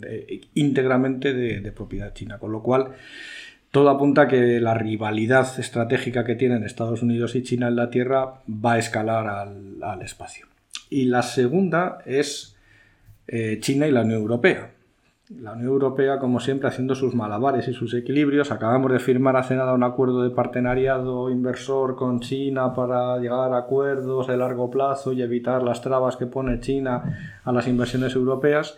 [0.08, 2.90] eh, íntegramente de, de propiedad china, con lo cual
[3.72, 7.90] todo apunta a que la rivalidad estratégica que tienen Estados Unidos y China en la
[7.90, 10.48] Tierra va a escalar al, espacio.
[10.90, 12.58] Y la segunda es
[13.28, 14.72] eh, China y la Unión Europea.
[15.40, 18.52] La Unión Europea, como siempre, haciendo sus malabares y sus equilibrios.
[18.52, 23.60] Acabamos de firmar hace nada un acuerdo de partenariado inversor con China para llegar a
[23.60, 28.78] acuerdos de largo plazo y evitar las trabas que pone China a las inversiones europeas.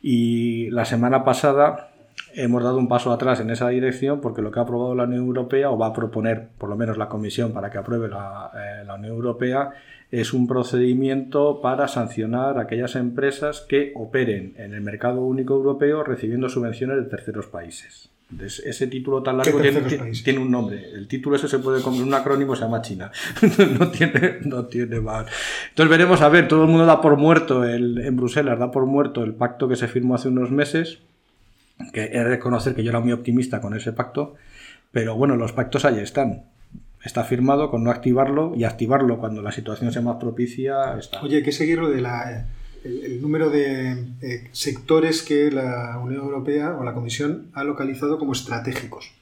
[0.00, 1.91] Y la semana pasada
[2.34, 5.24] hemos dado un paso atrás en esa dirección porque lo que ha aprobado la Unión
[5.24, 8.84] Europea o va a proponer por lo menos la Comisión para que apruebe la, eh,
[8.84, 9.70] la Unión Europea
[10.10, 16.04] es un procedimiento para sancionar a aquellas empresas que operen en el mercado único europeo
[16.04, 18.10] recibiendo subvenciones de terceros países.
[18.30, 20.90] Entonces, ese título tan largo tiene un nombre.
[20.94, 23.10] El título ese se puede comer un acrónimo, se llama China.
[23.78, 25.26] no tiene, no tiene más.
[25.68, 28.86] Entonces veremos, a ver, todo el mundo da por muerto el, en Bruselas, da por
[28.86, 31.00] muerto el pacto que se firmó hace unos meses
[31.92, 34.34] que he de reconocer que yo era muy optimista con ese pacto,
[34.90, 36.44] pero bueno, los pactos ahí están.
[37.04, 41.20] Está firmado con no activarlo y activarlo cuando la situación sea más propicia está.
[41.22, 42.46] Oye, hay que seguir lo de la,
[42.84, 48.18] el, el número de eh, sectores que la Unión Europea o la Comisión ha localizado
[48.18, 49.12] como estratégicos.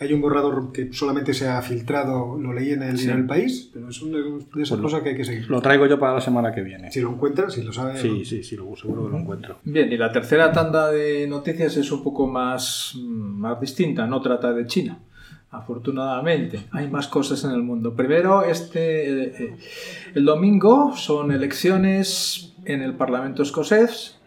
[0.00, 3.08] Hay un borrador que solamente se ha filtrado, lo leí en el, Sí.
[3.08, 5.48] en el país, pero es una de esas Pues lo- cosas que hay que seguir.
[5.48, 6.90] Lo traigo yo para la semana que viene.
[6.90, 8.00] Si lo encuentras, si lo sabes.
[8.00, 9.58] Sí, sí, sí, lo, seguro que lo encuentro.
[9.64, 13.00] Bien, y la tercera tanda de noticias es un poco más, mm,
[13.40, 14.98] más distinta, no trata de China.
[15.50, 17.94] Afortunadamente, hay más cosas en el mundo.
[17.94, 19.56] Primero, este, eh, eh,
[20.16, 24.18] el domingo son elecciones en el Parlamento escocés.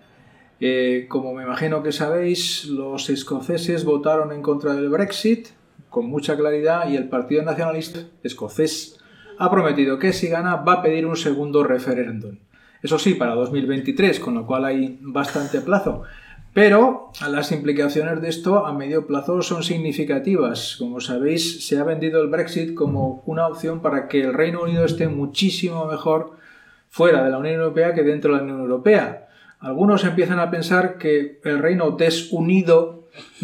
[0.59, 5.49] Eh, como me imagino que sabéis, los escoceses votaron en contra del Brexit
[5.89, 8.99] con mucha claridad y el Partido Nacionalista Escocés
[9.39, 12.37] ha prometido que si gana va a pedir un segundo referéndum.
[12.81, 16.03] Eso sí, para 2023, con lo cual hay bastante plazo.
[16.53, 20.75] Pero las implicaciones de esto a medio plazo son significativas.
[20.79, 24.83] Como sabéis, se ha vendido el Brexit como una opción para que el Reino Unido
[24.83, 26.31] esté muchísimo mejor
[26.89, 29.27] fuera de la Unión Europea que dentro de la Unión Europea.
[29.59, 32.96] Algunos empiezan a pensar que el reino desunido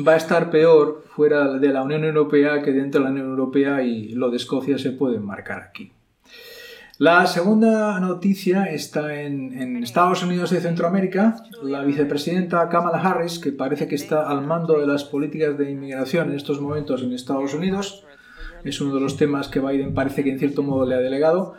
[0.05, 3.83] va a estar peor fuera de la Unión Europea que dentro de la Unión Europea
[3.83, 5.91] y lo de Escocia se puede marcar aquí.
[6.99, 11.37] La segunda noticia está en, en Estados Unidos y Centroamérica.
[11.63, 16.29] La vicepresidenta Kamala Harris, que parece que está al mando de las políticas de inmigración
[16.29, 18.05] en estos momentos en Estados Unidos,
[18.63, 21.55] es uno de los temas que Biden parece que en cierto modo le ha delegado,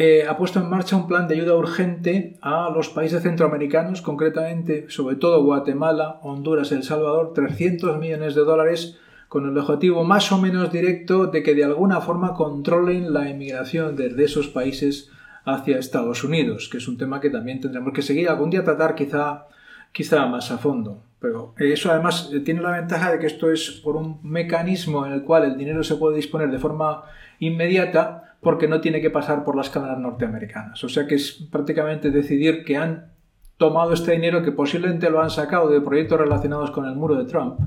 [0.00, 4.88] eh, ha puesto en marcha un plan de ayuda urgente a los países centroamericanos, concretamente,
[4.90, 10.38] sobre todo Guatemala, Honduras, El Salvador, 300 millones de dólares con el objetivo más o
[10.38, 15.10] menos directo de que de alguna forma controlen la emigración desde esos países
[15.44, 18.94] hacia Estados Unidos, que es un tema que también tendremos que seguir algún día tratar
[18.94, 19.46] quizá,
[19.90, 21.02] quizá más a fondo.
[21.18, 25.12] Pero eso además eh, tiene la ventaja de que esto es por un mecanismo en
[25.12, 27.02] el cual el dinero se puede disponer de forma
[27.40, 30.82] inmediata porque no tiene que pasar por las cámaras norteamericanas.
[30.84, 33.12] O sea que es prácticamente decidir que han
[33.56, 37.24] tomado este dinero que posiblemente lo han sacado de proyectos relacionados con el muro de
[37.24, 37.58] Trump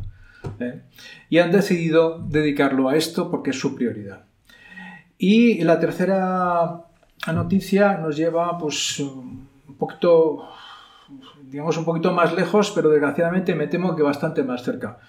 [0.60, 0.82] ¿eh?
[1.30, 4.24] y han decidido dedicarlo a esto porque es su prioridad.
[5.18, 6.86] Y la tercera
[7.32, 10.48] noticia nos lleva pues un poquito
[11.52, 15.00] digamos un poquito más lejos, pero desgraciadamente me temo que bastante más cerca.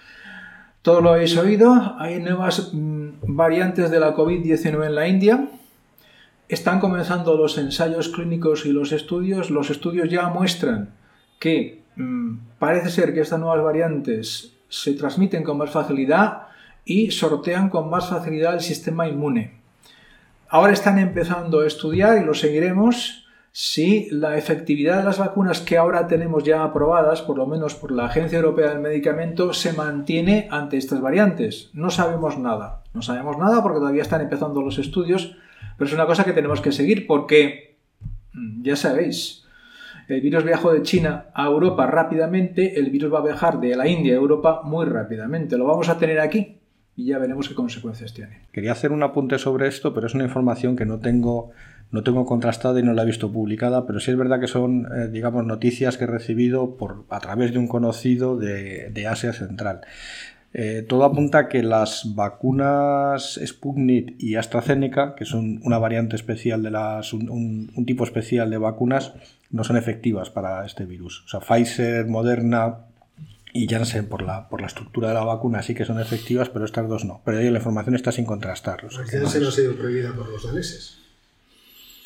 [0.83, 5.47] Todo lo habéis oído, hay nuevas mm, variantes de la COVID-19 en la India.
[6.49, 9.49] Están comenzando los ensayos clínicos y los estudios.
[9.49, 10.93] Los estudios ya muestran
[11.39, 16.47] que mm, parece ser que estas nuevas variantes se transmiten con más facilidad
[16.83, 19.53] y sortean con más facilidad el sistema inmune.
[20.49, 23.22] Ahora están empezando a estudiar y lo seguiremos
[23.55, 27.91] si la efectividad de las vacunas que ahora tenemos ya aprobadas, por lo menos por
[27.91, 31.69] la Agencia Europea del Medicamento, se mantiene ante estas variantes.
[31.71, 32.81] No sabemos nada.
[32.95, 35.37] No sabemos nada porque todavía están empezando los estudios,
[35.77, 37.77] pero es una cosa que tenemos que seguir porque,
[38.63, 39.45] ya sabéis,
[40.07, 43.87] el virus viajó de China a Europa rápidamente, el virus va a viajar de la
[43.87, 45.59] India a Europa muy rápidamente.
[45.59, 46.57] Lo vamos a tener aquí
[46.95, 48.41] y ya veremos qué consecuencias tiene.
[48.51, 51.51] Quería hacer un apunte sobre esto, pero es una información que no tengo,
[51.91, 54.87] no tengo contrastada y no la he visto publicada, pero sí es verdad que son,
[54.93, 59.81] eh, digamos, noticias que he recibido por, a través de un conocido de, Asia Central.
[60.55, 66.61] Eh, todo apunta a que las vacunas Sputnik y AstraZeneca, que son una variante especial
[66.61, 69.13] de las, un, un tipo especial de vacunas,
[69.49, 71.23] no son efectivas para este virus.
[71.25, 72.85] O sea, Pfizer, Moderna,
[73.53, 76.65] y Janssen por la, por la estructura de la vacuna sí que son efectivas, pero
[76.65, 77.21] estas dos no.
[77.23, 78.83] Pero ahí la información está sin contrastar.
[78.85, 80.97] O sea, no Janssen es- ha sido prohibida por los daneses.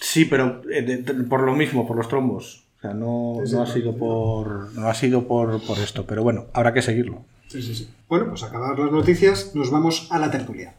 [0.01, 2.63] Sí, pero eh, de- de- por lo mismo, por los trombos.
[2.77, 6.45] O sea, no, no ha sido por no ha sido por, por esto, pero bueno,
[6.53, 7.25] habrá que seguirlo.
[7.47, 7.89] Sí, sí, sí.
[8.07, 10.75] Bueno, pues acabar las noticias, nos vamos a la tertulia.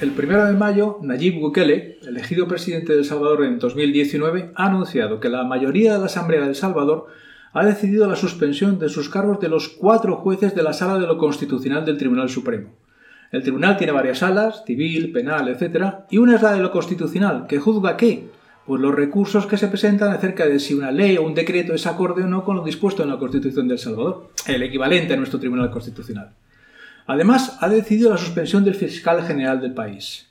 [0.00, 5.18] El 1 de mayo, Nayib Bukele, elegido presidente de El Salvador en 2019, ha anunciado
[5.18, 7.06] que la mayoría de la Asamblea de El Salvador
[7.52, 11.06] ha decidido la suspensión de sus cargos de los cuatro jueces de la Sala de
[11.08, 12.76] lo Constitucional del Tribunal Supremo.
[13.32, 17.48] El tribunal tiene varias salas, civil, penal, etc., y una es la de lo constitucional,
[17.48, 18.28] que juzga qué?
[18.66, 21.88] Pues los recursos que se presentan acerca de si una ley o un decreto es
[21.88, 25.16] acorde o no con lo dispuesto en la Constitución de El Salvador, el equivalente a
[25.16, 26.36] nuestro Tribunal Constitucional.
[27.08, 30.26] Además, ha decidido la suspensión del fiscal general del país.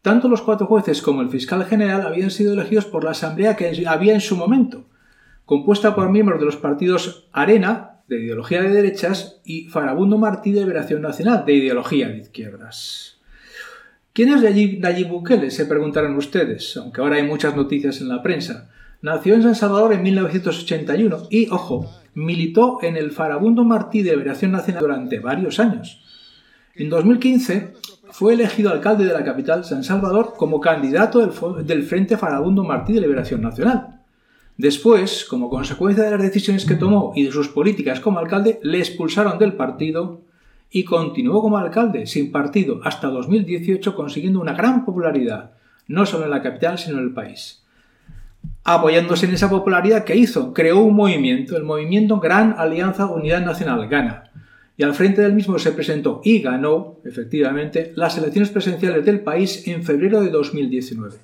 [0.00, 3.84] Tanto los cuatro jueces como el fiscal general habían sido elegidos por la asamblea que
[3.84, 4.84] había en su momento,
[5.44, 10.60] compuesta por miembros de los partidos Arena, de ideología de derechas, y Farabundo Martí de
[10.60, 13.18] Liberación Nacional, de ideología de izquierdas.
[14.12, 15.50] ¿Quién es Nayib, Bukele?
[15.50, 18.70] Se preguntarán ustedes, aunque ahora hay muchas noticias en la prensa.
[19.02, 24.52] Nació en San Salvador en 1981 y, ojo, militó en el Farabundo Martí de Liberación
[24.52, 26.04] Nacional durante varios años.
[26.76, 27.74] En 2015
[28.10, 31.18] fue elegido alcalde de la capital, San Salvador, como candidato
[31.62, 34.00] del, Frente Farabundo Martí de Liberación Nacional.
[34.56, 38.78] Después, como consecuencia de las decisiones que tomó y de sus políticas como alcalde, le
[38.78, 40.20] expulsaron del partido
[40.70, 45.52] y continuó como alcalde sin partido hasta 2018 consiguiendo una gran popularidad,
[45.88, 47.64] no solo en la capital, sino en el país.
[48.62, 53.88] Apoyándose en esa popularidad que hizo, creó un movimiento, el movimiento Gran Alianza Unidad Nacional,
[53.88, 54.30] GANA,
[54.80, 59.68] y al frente del mismo se presentó y ganó, efectivamente, las elecciones presidenciales del país
[59.68, 61.18] en febrero de 2019.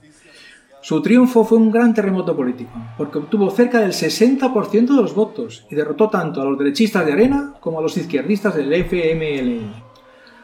[0.83, 5.67] Su triunfo fue un gran terremoto político, porque obtuvo cerca del 60% de los votos
[5.71, 9.73] y derrotó tanto a los derechistas de Arena como a los izquierdistas del FMLN.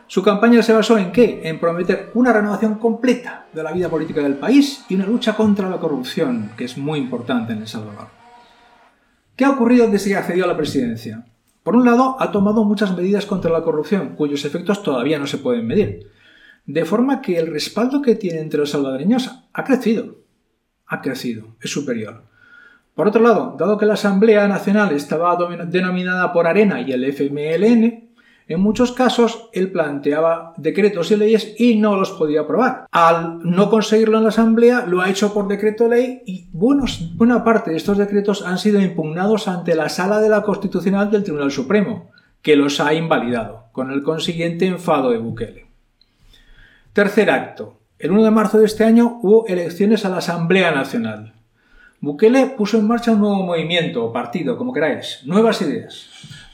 [0.07, 1.43] Su campaña se basó en qué?
[1.45, 5.69] En prometer una renovación completa de la vida política del país y una lucha contra
[5.69, 8.09] la corrupción, que es muy importante en El Salvador.
[9.37, 11.27] ¿Qué ha ocurrido desde que accedió a la presidencia?
[11.63, 15.39] Por un lado, ha tomado muchas medidas contra la corrupción, cuyos efectos todavía no se
[15.39, 16.11] pueden medir,
[16.67, 20.17] de forma que el respaldo que tiene entre los salvadoreños ha crecido.
[20.87, 22.25] Ha crecido, es superior.
[22.95, 28.12] Por otro lado, dado que la Asamblea Nacional estaba denominada por Arena y el FMLN,
[28.53, 32.87] en muchos casos, él planteaba decretos y leyes y no los podía aprobar.
[32.91, 37.71] Al no conseguirlo en la Asamblea, lo ha hecho por decreto ley y buena parte
[37.71, 42.11] de estos decretos han sido impugnados ante la Sala de la Constitucional del Tribunal Supremo,
[42.43, 45.67] que los ha invalidado, con el consiguiente enfado de Bukele.
[46.93, 47.79] Tercer acto.
[47.99, 51.35] El 1 de marzo de este año hubo elecciones a la Asamblea Nacional.
[52.01, 56.09] Bukele puso en marcha un nuevo movimiento o partido, como queráis, nuevas ideas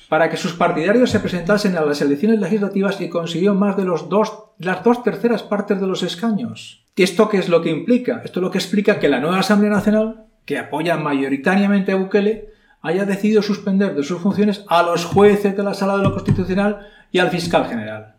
[0.08, 4.08] para que sus partidarios se presentasen a las elecciones legislativas y consiguió más de los
[4.08, 6.84] dos, las dos terceras partes de los escaños.
[6.96, 8.22] ¿Esto qué es lo que implica?
[8.24, 12.48] Esto es lo que explica que la nueva Asamblea Nacional, que apoya mayoritariamente a Bukele,
[12.80, 16.86] haya decidido suspender de sus funciones a los jueces de la Sala de lo Constitucional
[17.12, 18.14] y al fiscal general.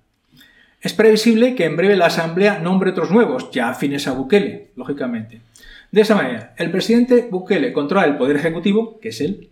[0.81, 5.41] Es previsible que en breve la Asamblea nombre otros nuevos, ya afines a Bukele, lógicamente.
[5.91, 9.49] De esa manera, el presidente Bukele controla el Poder Ejecutivo, que es él,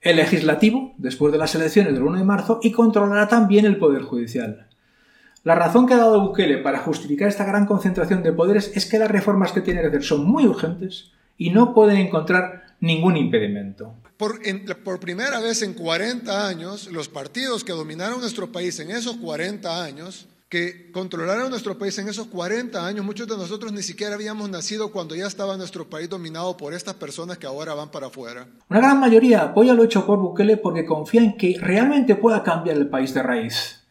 [0.00, 4.02] el legislativo, después de las elecciones del 1 de marzo, y controlará también el Poder
[4.02, 4.66] Judicial.
[5.42, 8.98] La razón que ha dado Bukele para justificar esta gran concentración de poderes es que
[8.98, 13.94] las reformas que tiene que hacer son muy urgentes y no pueden encontrar ningún impedimento.
[14.18, 14.40] Por,
[14.84, 19.82] por, primera vez en 40 años, los partidos que dominaron nuestro país en esos 40
[19.82, 23.04] años que controlaron nuestro país en esos 40 años.
[23.04, 26.94] Muchos de nosotros ni siquiera habíamos nacido cuando ya estaba nuestro país dominado por estas
[26.94, 28.48] personas que ahora van para afuera.
[28.68, 32.76] Una gran mayoría apoya lo hecho por Bukele porque confía en que realmente pueda cambiar
[32.76, 33.86] el país de raíz.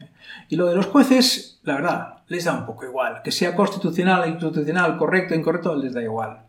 [0.50, 3.22] Y lo de los jueces, la verdad, les da un poco igual.
[3.24, 6.42] Que sea constitucional, institucional, correcto, incorrecto, les da igual.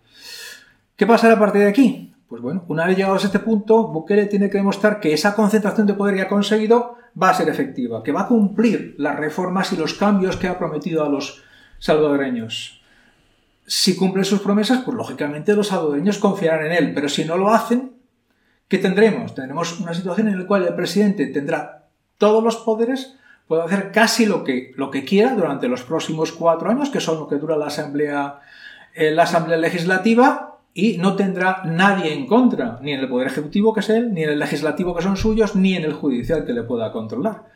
[0.98, 2.14] ¿Qué pasará a partir de aquí?
[2.28, 5.88] Pues bueno, una vez llegados a este punto, Bukele tiene que demostrar que esa concentración
[5.88, 9.74] de poder que ha conseguido va a ser efectiva, que va a cumplir las reformas
[9.74, 11.44] y los cambios que ha prometido a los
[11.80, 12.82] salvadoreños.
[13.66, 17.50] Si cumple sus promesas, pues lógicamente los salvadoreños confiarán en él, pero si no lo
[17.50, 17.94] hacen,
[18.68, 19.36] ¿qué tendremos?
[19.36, 23.16] Tendremos una situación en la cual el presidente tendrá todos los poderes,
[23.48, 27.20] puede hacer casi lo que, lo que quiera durante los próximos cuatro años, que son
[27.20, 28.40] lo que dura la Asamblea,
[28.94, 33.74] eh, la Asamblea Legislativa, y no tendrá nadie en contra, ni en el Poder Ejecutivo
[33.74, 36.54] que es él, ni en el Legislativo que son suyos, ni en el Judicial que
[36.54, 37.50] le pueda controlar.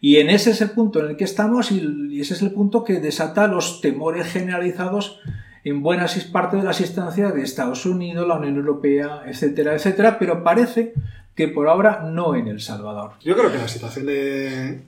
[0.00, 2.84] Y en ese es el punto en el que estamos y ese es el punto
[2.84, 5.20] que desata los temores generalizados
[5.64, 10.42] en buenas partes de las instancias de Estados Unidos, la Unión Europea, etcétera, etcétera, pero
[10.42, 10.94] parece
[11.34, 13.12] que por ahora no en El Salvador.
[13.22, 14.80] Yo creo que la situación de,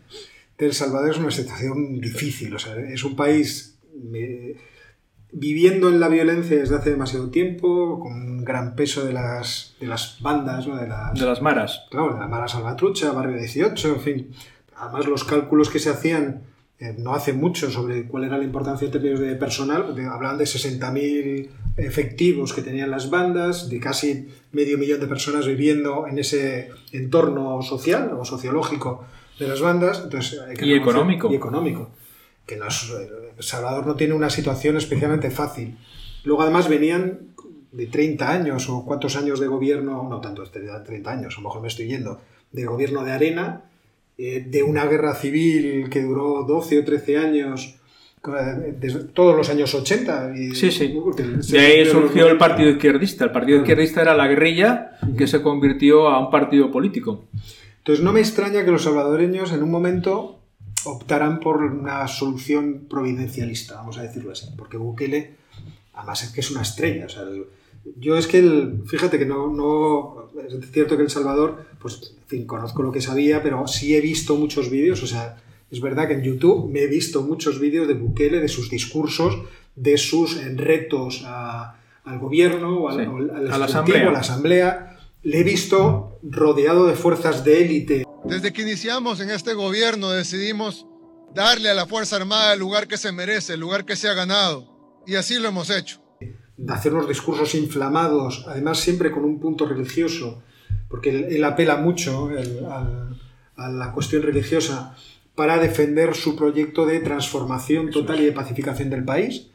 [0.58, 3.78] El Salvador es una situación difícil, o sea, es un país
[5.32, 9.86] viviendo en la violencia desde hace demasiado tiempo, con un gran peso de las, de
[9.86, 10.76] las bandas, ¿no?
[10.76, 11.86] de, las, de las maras.
[11.90, 14.30] Claro, de la Mara Salvatrucha, Barrio 18, en fin.
[14.76, 16.42] Además, los cálculos que se hacían
[16.78, 20.44] eh, no hace mucho sobre cuál era la importancia en términos de personal, hablaban de
[20.44, 26.70] 60.000 efectivos que tenían las bandas, de casi medio millón de personas viviendo en ese
[26.92, 29.04] entorno social o sociológico
[29.38, 30.00] de las bandas.
[30.04, 31.30] Entonces, y económico.
[31.30, 31.90] Y económico.
[32.46, 32.90] Que nos,
[33.40, 35.76] Salvador no tiene una situación especialmente fácil.
[36.24, 37.31] Luego además venían
[37.72, 41.48] de 30 años o cuántos años de gobierno, no tanto, 30 este, años, a lo
[41.48, 42.20] mejor me estoy yendo,
[42.53, 43.62] de gobierno de arena,
[44.18, 47.76] eh, de una guerra civil que duró 12 o 13 años,
[48.79, 50.33] desde todos los años 80.
[50.37, 50.94] Y, sí, sí.
[51.50, 53.24] De ahí surgió el partido izquierdista.
[53.24, 57.24] El partido izquierdista era la guerrilla que se convirtió a un partido político.
[57.79, 60.39] Entonces no me extraña que los salvadoreños en un momento
[60.84, 65.34] optarán por una solución providencialista, vamos a decirlo así, porque Bukele,
[65.94, 67.06] además es que es una estrella.
[67.98, 72.26] yo es que, el, fíjate que no, no, es cierto que El Salvador, pues, en
[72.26, 75.36] fin, conozco lo que sabía, pero sí he visto muchos vídeos, o sea,
[75.70, 79.38] Es verdad que en YouTube me he visto muchos vídeos de Bukele, de sus discursos,
[79.76, 84.08] de sus eh, retos al gobierno, al, a la asamblea.
[84.08, 84.98] a la asamblea.
[85.22, 88.04] Le he visto rodeado de fuerzas de élite.
[88.25, 90.87] Desde que iniciamos en este gobierno decidimos
[91.35, 94.14] darle a la Fuerza Armada el lugar que se merece, el lugar que se ha
[94.14, 95.02] ganado.
[95.06, 96.02] Y así lo hemos hecho.
[96.56, 100.42] De hacer unos discursos inflamados, además siempre con un punto religioso,
[100.88, 102.31] porque él, apela mucho
[103.56, 104.94] a la cuestión religiosa
[105.35, 109.46] para defender su proyecto de transformación total y de pacificación del país.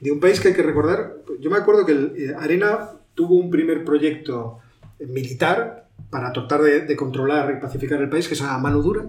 [0.00, 3.50] De un país que hay que recordar, yo me acuerdo que eh, Arena tuvo un
[3.50, 4.58] primer proyecto
[4.98, 9.06] militar para tratar de, controlar y pacificar el país que se llama Mano Dura.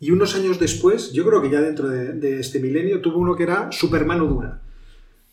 [0.00, 3.42] Y unos años después, yo creo que ya dentro de, este milenio, tuvo uno que
[3.42, 4.62] era Super Mano Dura.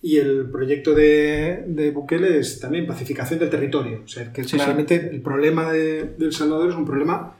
[0.02, 4.02] Y el proyecto de, de, Bukele es también pacificación del territorio.
[4.06, 7.34] O sea, que claramente el problema de, El Salvador es un problema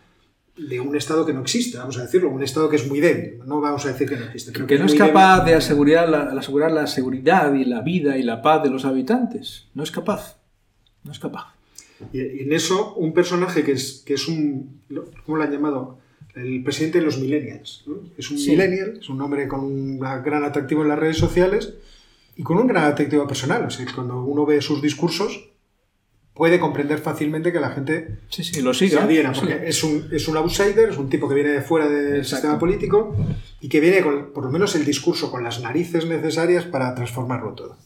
[0.58, 3.40] de un Estado que no existe, vamos a decirlo, un Estado que es muy débil,
[3.46, 4.52] no vamos a decir que no existe.
[4.52, 8.42] que, no es, capaz de asegurar la, asegurar la seguridad y la vida y la
[8.42, 10.38] paz de los habitantes, no es capaz,
[11.04, 11.57] no es capaz.
[12.14, 14.82] Y en eso, un personaje que es, que es un,
[15.26, 16.00] ¿cómo lo han llamado?
[16.36, 17.86] El presidente de los millennials.
[18.18, 21.74] Es un millennial, es un hombre con un gran atractivo en las redes sociales
[22.36, 23.66] y con un gran atractivo personal.
[23.66, 25.50] O sea, cuando uno ve sus discursos,
[26.38, 29.02] puede comprender fácilmente que la gente sí, sí, lo siga.
[29.34, 32.60] porque es, un, es un outsider, es un tipo que viene de fuera del sistema
[32.60, 33.16] político
[33.60, 37.54] y que viene con, por lo menos, el discurso con las narices necesarias para transformarlo
[37.54, 37.78] todo.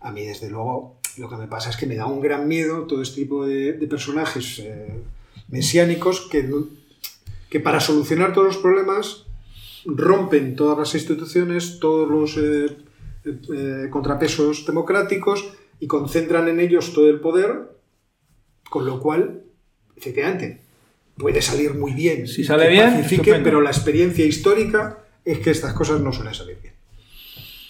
[0.00, 2.86] A mí, desde luego, lo que me pasa es que me da un gran miedo
[2.86, 5.00] todo este tipo de, personajes eh,
[5.48, 6.48] mesiánicos que,
[7.48, 9.24] que para solucionar todos los problemas
[9.84, 12.76] rompen todas las instituciones, todos los eh,
[13.24, 17.70] eh, contrapesos democráticos y concentran en ellos todo el poder,
[18.68, 19.42] con lo cual,
[19.96, 20.60] efectivamente,
[21.16, 22.26] puede salir muy bien.
[22.26, 23.04] Si sale bien,
[23.42, 26.74] pero la experiencia histórica es que estas cosas no suelen salir bien.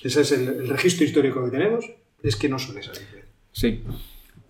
[0.02, 1.90] Ese es el, registro histórico que tenemos,
[2.22, 3.23] es que no suele salir bien.
[3.54, 3.82] Sí.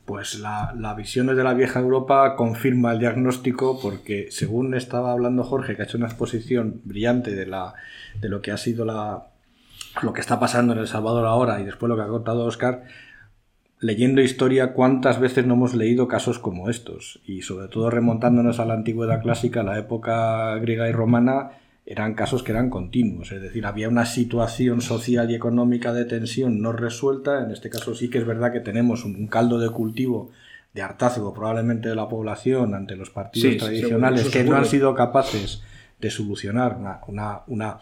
[0.07, 5.45] Pues la, la visión de la vieja Europa confirma el diagnóstico porque según estaba hablando
[5.45, 7.75] Jorge, que ha hecho una exposición brillante de, la,
[8.21, 9.29] de lo que ha sido la,
[10.03, 12.85] lo que está pasando en El Salvador ahora y después lo que ha contado Oscar,
[13.81, 17.21] leyendo historia, ¿cuántas veces no hemos leído casos como estos?
[17.27, 21.51] Y sobre todo remontándonos a la antigüedad clásica, la época griega y romana,
[21.87, 26.63] eran casos que eran continuos, es decir, había una situación social y económica de tensión
[26.63, 30.31] no resuelta, en este caso sí que es verdad que tenemos un caldo de cultivo
[30.73, 35.63] de hartazgo probablemente de la población ante los partidos tradicionales que no han sido capaces
[36.01, 36.77] de solucionar
[37.07, 37.79] una, una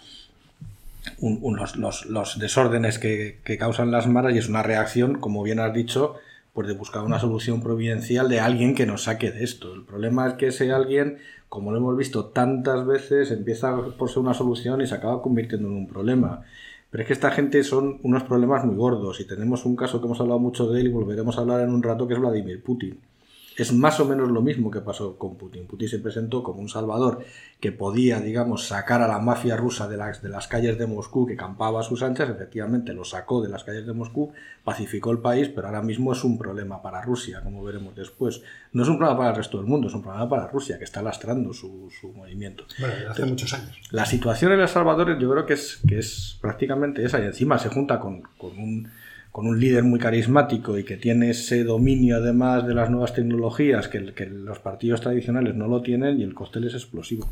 [1.18, 6.16] los, desórdenes que, causan las maras y es una reacción, como bien has dicho,
[6.52, 9.74] pues de buscar una solución providencial de alguien que nos saque de esto.
[9.74, 11.18] El problema es que ese alguien,
[11.52, 15.68] como lo hemos visto tantas veces, empieza por ser una solución y se acaba convirtiendo
[15.68, 16.40] en un problema.
[16.90, 20.06] Pero es que esta gente son unos problemas muy gordos y tenemos un caso que
[20.06, 22.62] hemos hablado mucho de él y volveremos a hablar en un rato que es Vladimir
[22.62, 22.98] Putin
[23.56, 25.66] es más o menos lo mismo que pasó con Putin.
[25.66, 27.24] Putin se presentó como un salvador
[27.60, 31.26] que podía, digamos, sacar a la mafia rusa de las, de las calles de Moscú,
[31.26, 34.32] que campaba a sus anchas, efectivamente lo sacó de las calles de Moscú,
[34.64, 38.42] pacificó el país, pero ahora mismo es un problema para Rusia, como veremos después.
[38.72, 40.84] No es un problema para el resto del mundo, es un problema para Rusia, que
[40.84, 42.64] está lastrando su, movimiento.
[42.78, 43.76] Bueno, hace muchos años.
[43.90, 47.58] La situación en El Salvador yo creo que es, que es prácticamente esa, y encima
[47.58, 48.88] se junta con un
[49.32, 53.88] con un líder muy carismático y que tiene ese dominio además de las nuevas tecnologías
[53.88, 57.28] que, los partidos tradicionales no lo tienen y el cóctel es explosivo,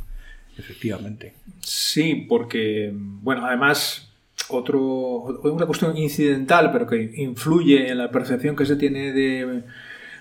[0.56, 1.34] efectivamente.
[1.60, 4.10] Sí, porque, bueno, además
[4.48, 9.62] otro, una cuestión incidental, pero que influye en la percepción que se tiene de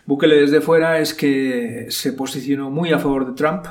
[0.05, 3.65] Bukele desde fuera, es que se posicionó muy a favor de Trump,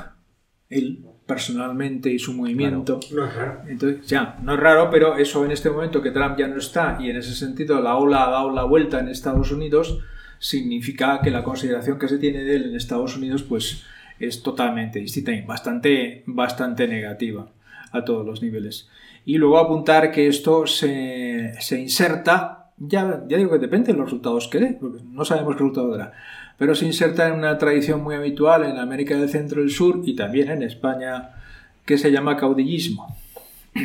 [1.29, 2.99] personalmente y su movimiento.
[3.11, 3.61] no es raro.
[3.67, 6.97] Entonces, ya, no es raro, pero eso en este momento que Trump ya no está
[6.99, 9.99] y en ese sentido la ola ha dado la vuelta en Estados Unidos,
[10.39, 13.85] significa que la consideración que se tiene de él en Estados Unidos pues
[14.19, 17.47] es totalmente distinta y bastante, bastante negativa
[17.91, 18.89] a todos los niveles.
[19.23, 24.07] Y luego apuntar que esto se, se inserta, ya, ya digo que depende de los
[24.07, 26.13] resultados que dé, porque no sabemos qué resultado dará
[26.59, 30.01] pero se inserta en una tradición muy habitual en América del Centro y del Sur
[30.03, 31.31] y también en España
[31.85, 33.17] que se llama caudillismo.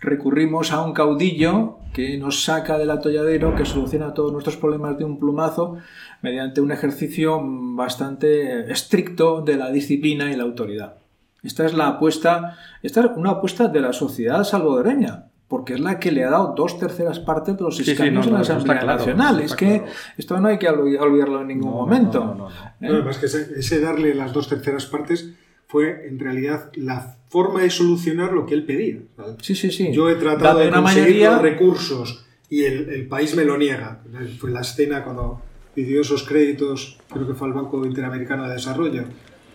[0.00, 5.04] Recurrimos a un caudillo que nos saca del atolladero, que soluciona todos nuestros problemas de
[5.04, 5.76] un plumazo
[6.22, 10.96] mediante un ejercicio bastante estricto de la disciplina y la autoridad.
[11.42, 11.98] Esta es la
[13.16, 17.18] una apuesta de la sociedad salvadoreña, porque es la que le ha dado dos terceras
[17.18, 19.40] partes de los escaños en la Asamblea Nacional.
[19.40, 19.82] es que
[20.16, 22.48] esto no hay que olvidarlo en ningún momento.
[22.80, 22.88] ¿Eh?
[22.88, 25.32] No, que ese, darle las dos terceras partes
[25.66, 28.98] fue en realidad la forma de solucionar lo que él pedía.
[29.42, 29.92] Sí, sí, sí.
[29.92, 34.02] Yo he tratado de conseguir los recursos y el, país me lo niega.
[34.38, 35.42] Fue la escena cuando
[35.74, 39.02] pidió esos créditos, creo que fue al Banco Interamericano de Desarrollo,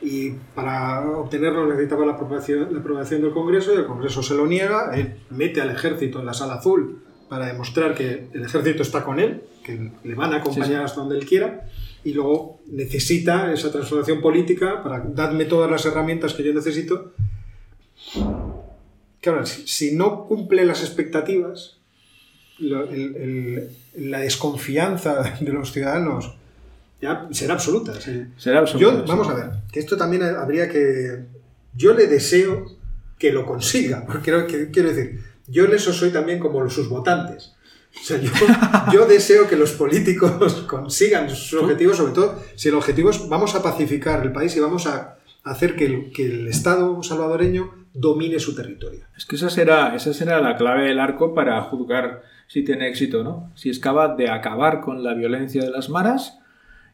[0.02, 4.46] y para obtenerlo necesitaba la aprobación, la aprobación del Congreso y el Congreso se lo
[4.46, 9.04] niega, él mete al ejército en la sala azul para demostrar que el ejército está
[9.04, 11.68] con él, que le van a acompañar hasta donde él quiera,
[12.04, 17.14] y luego necesita esa transformación política para darme todas las herramientas que yo necesito.
[19.22, 21.78] Claro, si, no cumple las expectativas,
[22.60, 26.36] la desconfianza de los ciudadanos
[27.06, 27.94] ya será absoluta.
[28.38, 29.04] Será absoluta.
[29.08, 31.26] vamos a ver, que esto también habría que...
[31.76, 32.66] Yo le deseo
[33.18, 37.54] que lo consiga, porque quiero decir, yo en eso soy también como sus votantes.
[38.02, 38.20] O sea,
[38.92, 43.56] yo, deseo que los políticos consigan sus objetivos, sobre todo si el objetivo es vamos
[43.56, 48.40] a pacificar el país y vamos a hacer que el, que el Estado salvadoreño domine
[48.40, 49.06] su territorio.
[49.16, 53.22] Es que esa será, esa será la clave del arco para juzgar si tiene éxito
[53.22, 53.52] o no.
[53.56, 56.40] Si es capaz de acabar con la violencia de las maras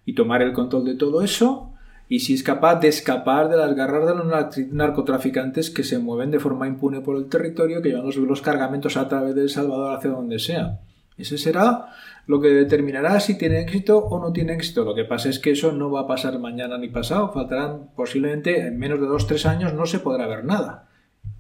[0.06, 1.72] y tomar el control de todo eso,
[2.10, 4.28] y si es capaz de escapar de las garras de los
[4.74, 8.98] narcotraficantes que se mueven de forma impune por el territorio, que llevan los, los cargamentos
[8.98, 10.82] a través de El Salvador hacia donde sea.
[11.18, 11.88] Ese será
[12.28, 14.84] lo que determinará si tiene éxito o no tiene éxito.
[14.84, 17.32] Lo que pasa es que eso no va a pasar mañana ni pasado.
[17.32, 20.90] Faltarán posiblemente en menos de dos tres años no se podrá ver nada.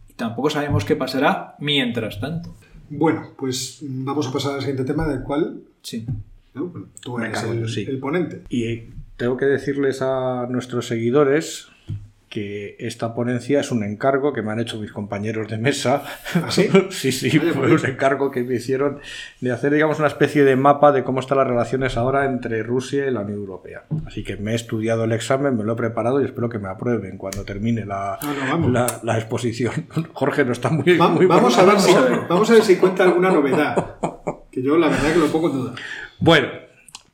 [0.07, 2.55] Y tampoco sabemos qué pasará mientras tanto.
[2.89, 6.05] Bueno, pues vamos a pasar al siguiente tema del cual sí.
[6.53, 8.41] Tú eres el, el ponente.
[8.49, 11.71] Y tengo que decirles a nuestros seguidores
[12.31, 16.03] que esta ponencia es un encargo que me han hecho mis compañeros de mesa.
[16.33, 16.69] ¿Ah, sí?
[16.89, 18.99] sí, sí, fue un encargo que me hicieron
[19.41, 23.05] de hacer, digamos, una especie de mapa de cómo están las relaciones ahora entre Rusia
[23.05, 23.83] y la Unión Europea.
[24.07, 26.69] Así que me he estudiado el examen, me lo he preparado y espero que me
[26.69, 29.73] aprueben cuando termine la, ah, la, exposición.
[30.13, 30.85] Jorge no está muy...
[30.85, 31.93] muy vamos, a ver si,
[32.29, 33.97] vamos a ver si cuenta alguna novedad.
[34.49, 35.75] Que yo la verdad que lo pongo en duda.
[36.21, 36.49] Bueno,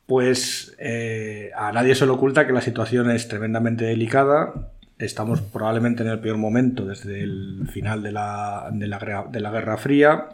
[0.04, 4.70] pues eh, a nadie se le oculta que la situación es tremendamente delicada.
[4.98, 9.50] Estamos probablemente en el peor momento desde el final de la, de la, de la
[9.50, 10.28] Guerra Fría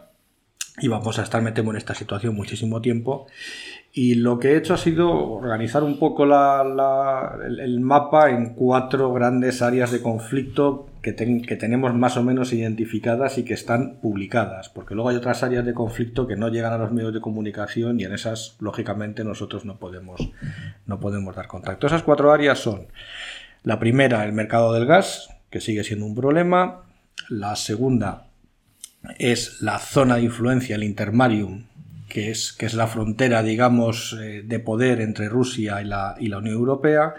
[0.77, 3.27] y vamos a estar, me temo, en esta situación muchísimo tiempo.
[3.97, 9.61] Y lo que he hecho ha sido organizar un poco el, mapa en cuatro grandes
[9.61, 14.95] áreas de conflicto que, que, tenemos más o menos identificadas y que están publicadas, porque
[14.95, 18.03] luego hay otras áreas de conflicto que no llegan a los medios de comunicación y
[18.03, 20.19] en esas, lógicamente, nosotros no podemos,
[20.85, 21.87] no podemos dar contacto.
[21.87, 22.87] Esas cuatro áreas son
[23.63, 26.81] la primera, el mercado del gas, que sigue siendo un problema.
[27.29, 28.27] La segunda
[29.19, 31.63] es la zona de influencia, el intermarium,
[32.15, 36.29] que es, que es la frontera, digamos, eh, de poder entre Rusia y la, y
[36.29, 37.13] la Unión Europea.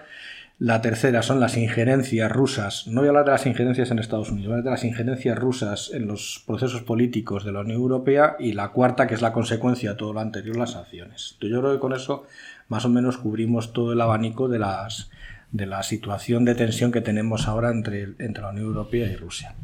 [0.58, 2.86] La tercera son las injerencias rusas.
[2.86, 4.84] No voy a hablar de las injerencias en Estados Unidos, voy a hablar de las
[4.84, 8.36] injerencias rusas en los procesos políticos de la Unión Europea.
[8.38, 11.36] Y la cuarta, que es la consecuencia de todo lo anterior, las sanciones.
[11.42, 12.24] Yo creo que con eso
[12.68, 15.10] más o menos cubrimos todo el abanico de, las,
[15.52, 19.56] de la situación de tensión que tenemos ahora entre, entre la Unión Europea y Rusia.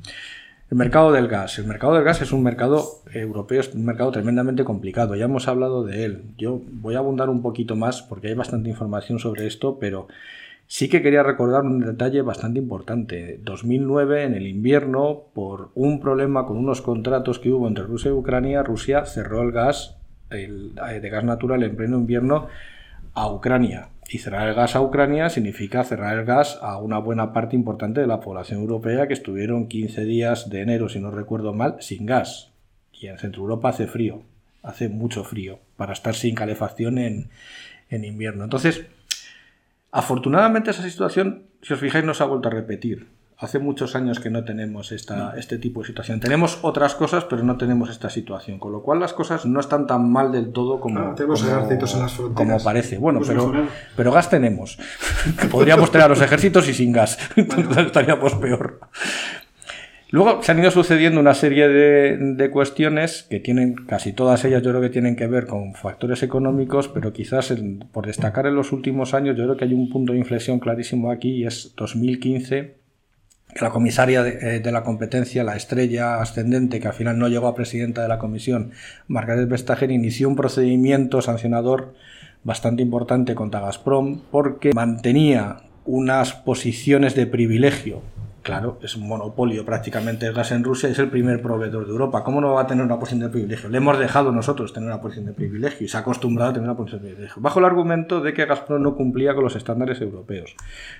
[0.72, 1.58] El mercado del gas.
[1.58, 5.14] El mercado del gas es un mercado europeo, es un mercado tremendamente complicado.
[5.14, 6.22] Ya hemos hablado de él.
[6.38, 10.08] Yo voy a abundar un poquito más porque hay bastante información sobre esto, pero
[10.66, 13.38] sí que quería recordar un detalle bastante importante.
[13.44, 18.14] 2009, en el invierno, por un problema con unos contratos que hubo entre Rusia y
[18.14, 19.98] Ucrania, Rusia cerró el gas
[20.30, 22.46] el, de gas natural en pleno invierno
[23.12, 23.88] a Ucrania.
[24.12, 28.02] Y cerrar el gas a Ucrania significa cerrar el gas a una buena parte importante
[28.02, 32.04] de la población europea que estuvieron 15 días de enero, si no recuerdo mal, sin
[32.04, 32.50] gas.
[32.92, 34.20] Y en Centro Europa hace frío,
[34.62, 37.30] hace mucho frío, para estar sin calefacción en,
[37.88, 38.44] en invierno.
[38.44, 38.84] Entonces,
[39.90, 43.06] afortunadamente esa situación, si os fijáis, no se ha vuelto a repetir.
[43.42, 46.20] Hace muchos años que no tenemos esta, este tipo de situación.
[46.20, 48.60] Tenemos otras cosas, pero no tenemos esta situación.
[48.60, 52.00] Con lo cual las cosas no están tan mal del todo como, tenemos ejércitos en
[52.02, 52.52] las fronteras.
[52.52, 52.98] como parece.
[52.98, 53.52] Bueno, pues pero,
[53.96, 54.78] pero gas tenemos.
[55.50, 57.18] Podríamos tener a los ejércitos y sin gas.
[57.78, 58.78] estaríamos peor.
[60.10, 64.62] Luego se han ido sucediendo una serie de, de, cuestiones que tienen, casi todas ellas
[64.62, 67.52] yo creo que tienen que ver con factores económicos, pero quizás
[67.90, 71.10] por destacar en los últimos años yo creo que hay un punto de inflexión clarísimo
[71.10, 72.81] aquí y es 2015
[73.60, 77.54] la comisaria eh, de, la competencia, la estrella ascendente, que al final no llegó a
[77.54, 78.72] presidenta de la comisión,
[79.08, 81.94] Margaret Vestager, inició un procedimiento sancionador
[82.44, 88.02] bastante importante contra Gazprom porque mantenía unas posiciones de privilegio
[88.42, 92.24] Claro, es un monopolio prácticamente el gas en Rusia es el primer proveedor de Europa.
[92.24, 93.68] ¿Cómo no va a tener una posición de privilegio?
[93.68, 96.68] Le hemos dejado nosotros tener una posición de privilegio y se ha acostumbrado a tener
[96.68, 97.40] una posición de privilegio.
[97.40, 100.54] Bajo el argumento de que Gazprom no cumplía con los estándares europeos.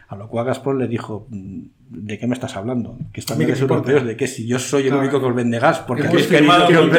[0.09, 2.97] A lo cual Gazprom le dijo, mm, ¿de qué me estás hablando?
[3.12, 4.05] ¿Qué estándares ¿qué europeos?
[4.05, 4.26] ¿De qué?
[4.26, 5.03] Si yo soy el Claro.
[5.03, 6.93] único que os vende gas, porque habéis querido firmado que os.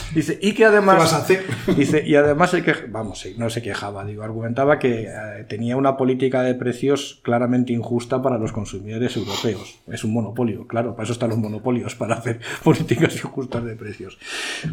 [0.14, 0.96] Dice, y que además...
[0.96, 1.44] ¿Qué vas a hacer?
[1.76, 5.96] Dice, y además que, vamos, sí, no se quejaba, digo, argumentaba que eh, tenía una
[5.96, 9.78] política de precios claramente injusta para los consumidores europeos.
[9.86, 14.18] Es un monopolio, claro, para eso están los monopolios, para hacer políticas injustas de precios.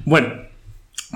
[0.06, 0.34] Bueno,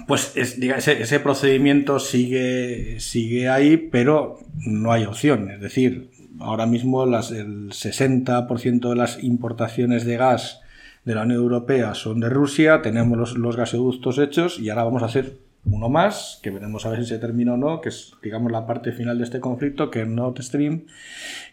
[0.08, 5.50] pues ese, procedimiento sigue, sigue ahí, pero no hay opción.
[5.52, 10.62] Es decir, ahora mismo las, el 60% de las importaciones de gas
[11.06, 15.04] de la Unión Europea son de Rusia, tenemos los, los gasoductos hechos y ahora vamos
[15.04, 18.14] a hacer uno más, que veremos a ver si se termina o no, que es,
[18.24, 20.86] digamos, la parte final de este conflicto, que es Nord Stream,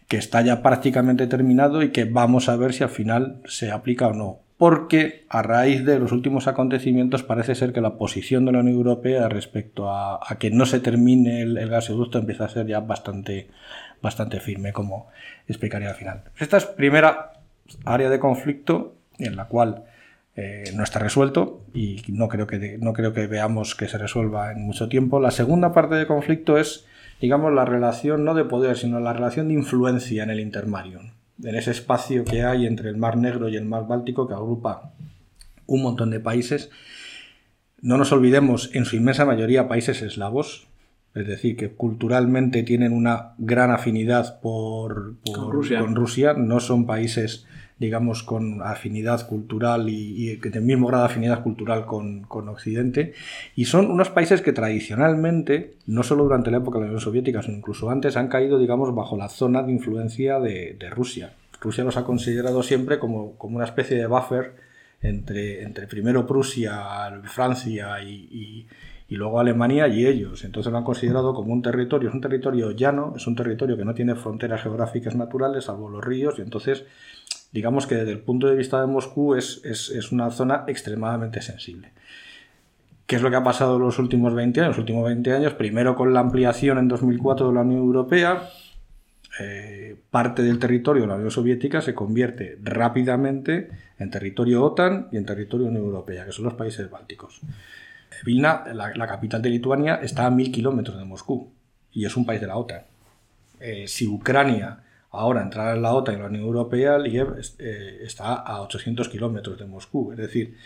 [0.08, 4.08] que está ya prácticamente terminado y que vamos a ver si al final se aplica
[4.08, 4.40] o no.
[4.56, 8.76] Porque a raíz de los últimos acontecimientos parece ser que la posición de la Unión
[8.76, 13.48] Europea respecto a, que no se termine el, gasoducto empieza a ser ya bastante,
[14.00, 15.08] bastante firme, como
[15.46, 16.22] explicaré al final.
[16.38, 17.32] Esta es primera
[17.84, 19.84] área de conflicto en la cual
[20.36, 24.52] eh, no está resuelto y no creo, que, no creo que veamos que se resuelva
[24.52, 25.20] en mucho tiempo.
[25.20, 26.86] La segunda parte de conflicto es,
[27.20, 31.10] digamos, la relación no de poder, sino la relación de influencia en el Intermarium,
[31.42, 34.92] en ese espacio que hay entre el Mar Negro y el Mar Báltico que agrupa
[35.66, 36.70] un montón de países.
[37.82, 40.66] No nos olvidemos, en su inmensa mayoría, países eslavos,
[41.14, 45.80] es decir, que culturalmente tienen una gran afinidad por, por- Con Rusia.
[45.80, 47.46] con Rusia, no son países
[47.78, 53.12] digamos, con afinidad cultural y, y del mismo grado de afinidad cultural con, con Occidente,
[53.54, 57.42] y son unos países que tradicionalmente, no solo durante la época de la Unión Soviética,
[57.42, 61.34] sino incluso antes, han caído, digamos, bajo la zona de influencia de, de Rusia.
[61.60, 64.54] Rusia los ha considerado siempre como, como una especie de buffer
[65.02, 68.66] entre, entre primero Prusia, Francia y, y,
[69.08, 70.44] y luego Alemania y ellos.
[70.44, 73.84] Entonces lo han considerado como un territorio, es un territorio llano, es un territorio que
[73.84, 76.84] no tiene fronteras geográficas naturales, salvo los ríos, y entonces
[77.56, 81.40] digamos que desde el punto de vista de Moscú es, es, es, una zona extremadamente
[81.40, 81.88] sensible.
[83.06, 84.76] ¿Qué es lo que ha pasado en los últimos 20 años?
[84.76, 88.50] Los últimos 20 años, primero con la ampliación en 2004 de la Unión Europea,
[89.40, 95.16] eh, parte del territorio de la Unión Soviética se convierte rápidamente en territorio OTAN y
[95.16, 97.40] en territorio Unión Europea, que son los países bálticos.
[98.22, 101.50] Vilna, la, la capital de Lituania, está a mil kilómetros de Moscú
[101.90, 102.82] y es un país de la OTAN.
[103.60, 104.80] Eh, si Ucrania
[105.16, 109.58] ahora entrara en la OTAN y la Unión Europea, Liev eh, está a 800 kilómetros
[109.58, 110.12] de Moscú.
[110.12, 110.56] Es decir,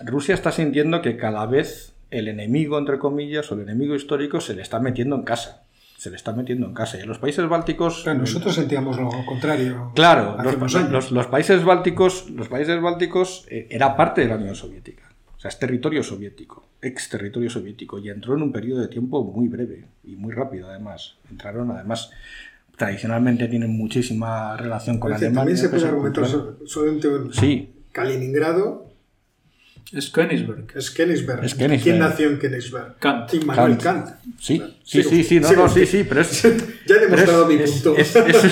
[0.00, 4.54] Rusia está sintiendo que cada vez el enemigo, entre comillas, o el enemigo histórico se
[4.54, 5.64] le está metiendo en casa.
[5.96, 6.98] Se le está metiendo en casa.
[6.98, 8.06] Y en los países bálticos.
[8.06, 9.92] Nosotros sentíamos lo contrario.
[9.94, 14.54] Claro, los, los, los, países bálticos, los países bálticos eh, era parte de la Unión
[14.54, 15.04] Soviética.
[15.36, 17.98] O sea, es territorio soviético, ex territorio soviético.
[17.98, 21.16] Y entró en un periodo de tiempo muy breve y muy rápido, además.
[21.30, 22.10] Entraron, además,
[22.76, 25.54] tradicionalmente tienen muchísima relación con decir, Alemania.
[25.54, 26.26] También se puede argumentar
[26.66, 27.74] solamente sí.
[27.92, 28.83] Kaliningrado.
[29.92, 30.66] Es Königsberg.
[30.74, 31.44] Es Königsberg.
[31.44, 31.82] Es Königsberg.
[31.82, 32.96] ¿Quién nació en Königsberg?
[32.98, 33.32] Kant.
[33.34, 34.06] Immanuel Kant.
[34.06, 34.16] Kant.
[34.40, 36.42] Sí, sí, sí, sí, no, no, sí, sí, pero es.
[36.86, 37.96] ya he demostrado mi es, punto.
[37.96, 38.44] Es, es,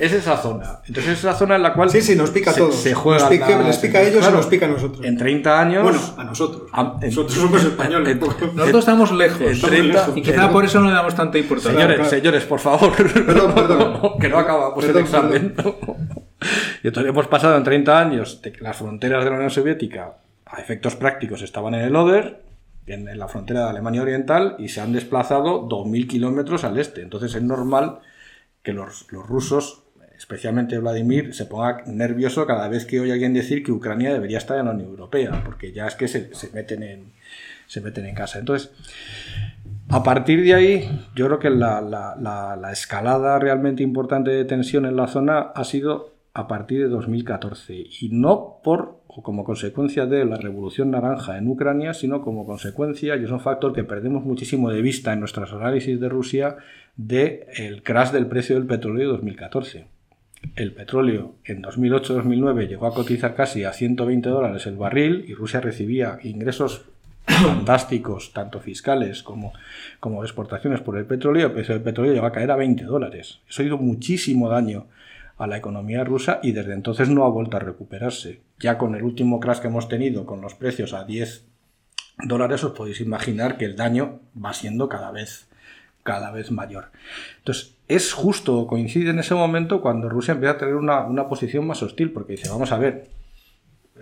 [0.00, 0.80] es, esa zona.
[0.86, 1.90] Entonces es la zona en la cual.
[1.90, 2.76] Sí, sí, nos pica se, a todos.
[2.76, 5.04] Se juega nos pica, la, les pica a ellos claro, y nos pica a nosotros.
[5.04, 5.82] En 30 años.
[5.82, 6.70] Bueno, a nosotros.
[6.72, 8.08] A, en, nosotros somos españoles.
[8.08, 9.40] En, nosotros estamos lejos.
[9.40, 11.72] En 30, y quizá por eso no le damos tanta importancia.
[11.72, 12.10] Señores, claro.
[12.10, 12.92] señores, por favor.
[12.96, 14.00] Perdón, perdón.
[14.20, 15.54] que no acabamos perdón, el examen.
[16.82, 20.14] y entonces hemos pasado en 30 años de que las fronteras de la Unión Soviética
[20.54, 22.42] a efectos prácticos estaban en el Oder,
[22.86, 27.02] en, la frontera de Alemania Oriental, y se han desplazado 2.000 kilómetros al este.
[27.02, 28.00] Entonces es normal
[28.62, 29.84] que los, rusos,
[30.16, 34.58] especialmente Vladimir, se ponga nervioso cada vez que oye alguien decir que Ucrania debería estar
[34.58, 37.12] en la Unión Europea, porque ya es que se, meten, en,
[37.66, 38.38] se meten en casa.
[38.38, 38.70] Entonces,
[39.88, 44.44] a partir de ahí, yo creo que la, la, la, la escalada realmente importante de
[44.44, 50.06] tensión en la zona ha sido a partir de 2014 y no por como consecuencia
[50.06, 54.24] de la revolución naranja en Ucrania, sino como consecuencia, y es un factor que perdemos
[54.24, 56.56] muchísimo de vista en nuestros análisis de Rusia,
[56.96, 59.86] del el crash del precio del petróleo de 2014.
[60.56, 65.60] El petróleo en 2008-2009 llegó a cotizar casi a 120 dólares el barril y Rusia
[65.60, 66.84] recibía ingresos
[67.26, 69.52] fantásticos, tanto fiscales como,
[70.00, 71.46] como exportaciones por el petróleo.
[71.46, 73.40] El precio del petróleo llegó a caer a 20 dólares.
[73.48, 74.86] Eso ha ido muchísimo daño
[75.36, 78.40] a la economía rusa y desde entonces no ha vuelto a recuperarse.
[78.60, 81.44] Ya con el último crash que hemos tenido con los precios a 10
[82.24, 85.48] dólares os podéis imaginar que el daño va siendo cada vez
[86.04, 86.90] cada vez mayor.
[87.38, 91.82] Entonces, es justo, coincide en ese momento cuando Rusia empieza a tener una, posición más
[91.82, 93.08] hostil, porque dice, vamos a ver,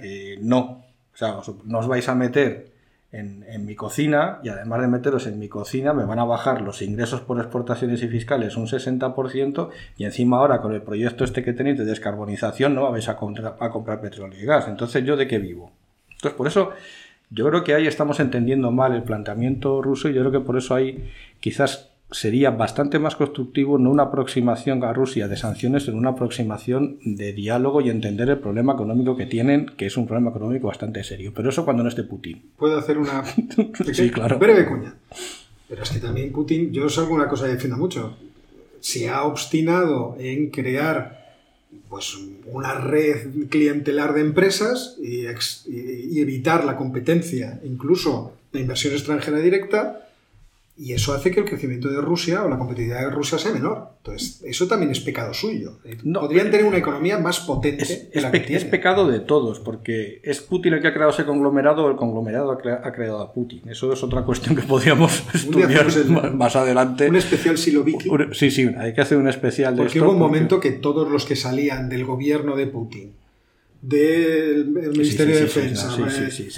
[0.01, 2.72] eh, no, o sea, no os vais a meter
[3.13, 6.81] en, mi cocina y además de meteros en mi cocina me van a bajar los
[6.81, 11.53] ingresos por exportaciones y fiscales un 60% y encima ahora con el proyecto este que
[11.53, 14.67] tenéis de descarbonización no vais a, a comprar petróleo y gas.
[14.67, 15.73] Entonces yo de qué vivo.
[16.11, 16.71] Entonces por eso
[17.29, 20.57] yo creo que ahí estamos entendiendo mal el planteamiento ruso y yo creo que por
[20.57, 21.11] eso hay
[21.41, 26.99] quizás sería bastante más constructivo no una aproximación a Rusia de sanciones, sino una aproximación
[27.05, 31.03] de diálogo y entender el problema económico que tienen, que es un problema económico bastante
[31.03, 31.33] serio.
[31.35, 32.43] Pero eso cuando no esté Putin.
[32.57, 33.25] Puedo hacer una
[33.93, 34.39] sí, claro.
[34.39, 34.95] breve cuña.
[35.69, 38.17] Pero es que también Putin, yo es alguna cosa que defiendo mucho,
[38.81, 41.23] se ha obstinado en crear
[41.89, 45.25] pues una red clientelar de empresas y,
[45.67, 50.09] y evitar la competencia, incluso la inversión extranjera directa,
[50.75, 53.91] y eso hace que el crecimiento de Rusia o la competitividad de Rusia sea menor.
[53.99, 55.79] Entonces, eso también es pecado suyo.
[56.15, 57.83] Podrían tener una economía más potente.
[57.83, 61.91] Es, es pecado de todos, porque es Putin el que ha creado ese conglomerado o
[61.91, 63.63] el conglomerado ha, creado a Putin.
[63.69, 65.87] Eso es otra cuestión que podríamos estudiar
[66.33, 67.09] más, adelante.
[67.09, 68.11] Un especial Siloviki.
[68.33, 71.27] Sí, sí, hay que hacer un especial de porque hubo un momento que todos los
[71.27, 73.22] que salían del gobierno de Putin
[73.83, 75.91] del Ministerio de Defensa,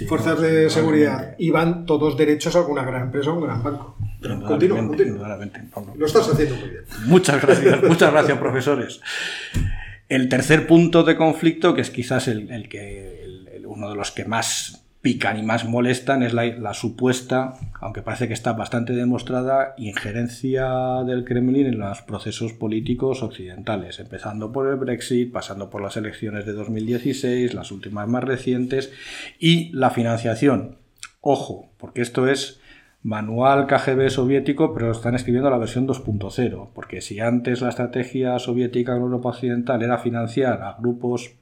[0.07, 3.97] Fuerzas de Seguridad, iban todos derechos a alguna gran empresa o un gran banco.
[4.47, 5.39] Continúa,
[5.97, 6.83] Lo estás haciendo muy bien.
[7.07, 9.01] Muchas gracias, muchas gracias, profesores.
[10.09, 14.84] El tercer punto de conflicto, que es quizás el, que uno de los que más
[15.05, 20.67] pican y más molestan es la, supuesta, aunque parece que está bastante demostrada, injerencia
[21.07, 26.47] del Kremlin en los procesos políticos occidentales, empezando por el Brexit, pasando por las elecciones
[26.47, 28.93] de 2016, las últimas más recientes,
[29.39, 30.79] y la financiación.
[31.21, 32.63] Ojo, porque esto es
[33.03, 38.97] manual KGB soviético, pero están escribiendo la versión 2.0, porque si antes la estrategia soviética
[38.97, 41.35] en Europa Occidental era financiar a grupos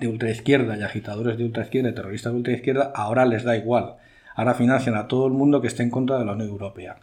[0.00, 3.96] de ultraizquierda y agitadores de ultraizquierda y terroristas de ultraizquierda, ahora les da igual.
[4.34, 6.96] Ahora financian a todo el mundo que esté en contra de la Unión Europea.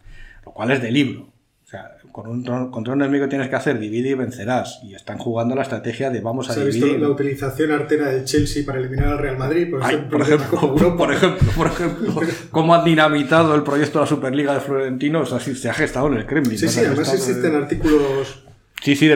[0.46, 1.30] Lo cual es de libro.
[1.64, 4.82] O sea, con un, contra un enemigo tienes que hacer divide y vencerás.
[4.84, 6.84] Y están jugando la estrategia de vamos a dividir.
[6.84, 9.70] visto la utilización artera de Chelsea para eliminar al Real Madrid?
[9.72, 10.18] Por, ejemplo,
[10.98, 12.22] por ejemplo, por ejemplo,
[12.52, 15.22] cómo han dinamitado el proyecto de la Superliga de Florentino.
[15.22, 16.58] O sea, se ha gestado en el Kremlin.
[16.58, 18.41] Sí, sí, además existen artículos
[18.82, 19.16] Sí, sí, de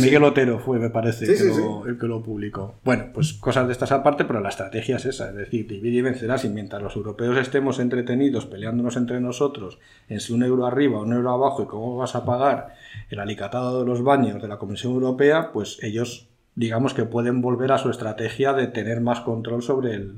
[0.00, 2.74] Miguel, Otero fue, me parece, el que lo publicó.
[2.82, 6.00] Bueno, pues cosas de estas aparte, pero la estrategia es esa, es decir, divide y
[6.00, 10.98] vencerás y mientras los europeos estemos entretenidos peleándonos entre nosotros en si un euro arriba
[10.98, 12.74] o un euro abajo y cómo vas a pagar
[13.08, 17.70] el alicatado de los baños de la Comisión Europea, pues ellos digamos que pueden volver
[17.70, 20.14] a su estrategia de tener más control sobre el,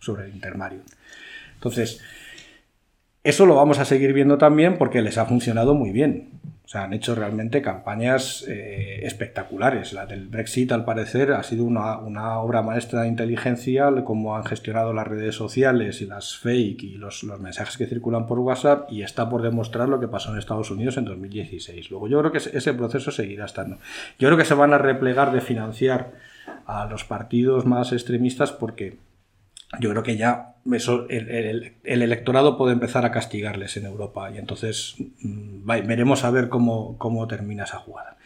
[0.00, 0.80] sobre el intermario.
[1.54, 2.00] Entonces,
[3.22, 6.40] eso lo vamos a seguir viendo también porque les ha funcionado muy bien.
[6.64, 9.92] O sea, han hecho realmente campañas eh, espectaculares.
[9.92, 14.92] La del Brexit, al parecer, ha sido una, obra maestra de inteligencia, cómo han gestionado
[14.92, 19.28] las redes sociales y las fake y los, mensajes que circulan por WhatsApp, y está
[19.28, 21.90] por demostrar lo que pasó en Estados Unidos en 2016.
[21.90, 23.78] Luego, yo creo que ese proceso seguirá estando.
[24.20, 26.12] Yo creo que se van a replegar de financiar
[26.66, 28.96] a los partidos más extremistas porque
[29.78, 30.54] yo creo que ya
[31.08, 36.98] el, electorado puede empezar a castigarles en Europa y entonces mm, veremos a ver cómo,
[36.98, 38.16] cómo termina esa jugada.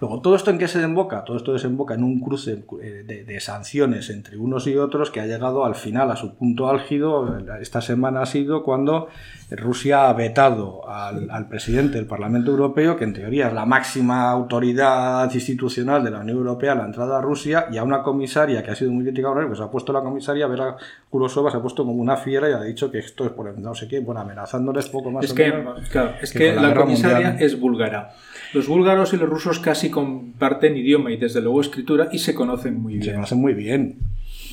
[0.00, 1.24] Luego, ¿todo esto en qué se desemboca?
[1.24, 5.26] Todo esto desemboca en un cruce eh, de, sanciones entre unos y otros que ha
[5.26, 7.38] llegado al final, a su punto álgido.
[7.60, 9.08] Esta semana ha sido cuando
[9.50, 15.32] Rusia ha vetado al, presidente del Parlamento Europeo, que en teoría es la máxima autoridad
[15.32, 18.74] institucional de la Unión Europea, la entrada a Rusia, y a una comisaria que ha
[18.74, 20.76] sido muy él, pues ha puesto la comisaria, Vera
[21.10, 23.74] Kurosova, se ha puesto como una fiera y ha dicho que esto es por no
[23.74, 25.24] sé qué, bueno, amenazándoles poco más.
[25.24, 25.50] Es que,
[25.90, 28.14] claro, es que, la, comisaria es búlgara.
[28.52, 32.80] Los búlgaros y los rusos casi comparten idioma y desde luego escritura y se conocen
[32.80, 33.04] muy bien.
[33.04, 33.98] Se conocen muy bien.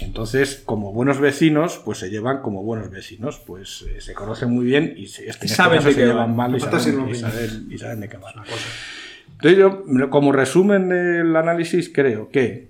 [0.01, 4.65] Entonces, como buenos vecinos, pues se llevan como buenos vecinos, pues eh, se conocen muy
[4.65, 8.33] bien y, se, este saben de se llevan mal y saben, de qué van.
[9.33, 12.67] Entonces yo, como resumen del análisis, creo que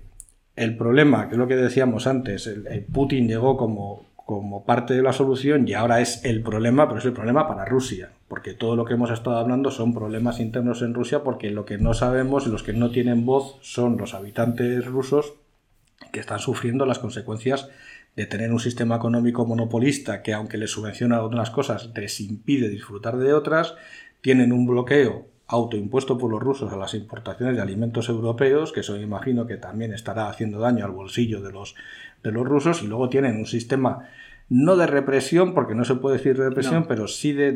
[0.54, 5.02] el problema, que es lo que decíamos antes, el Putin llegó como como parte de
[5.02, 8.74] la solución y ahora es el problema, pero es el problema para Rusia, porque todo
[8.74, 12.44] lo que hemos estado hablando son problemas internos en Rusia, porque lo que no sabemos
[12.44, 15.34] y los que no tienen voz son los habitantes rusos
[16.12, 17.70] que están sufriendo las consecuencias
[18.16, 23.18] de tener un sistema económico monopolista que aunque les subvenciona algunas cosas les impide disfrutar
[23.18, 23.76] de otras,
[24.22, 28.94] tienen un bloqueo autoimpuesto por los rusos a las importaciones de alimentos europeos, que eso
[28.94, 31.74] me imagino que también estará haciendo daño al bolsillo de los
[32.22, 34.08] de los rusos y luego tienen un sistema
[34.48, 37.52] no de represión, porque no se puede decir de represión, pero sí de,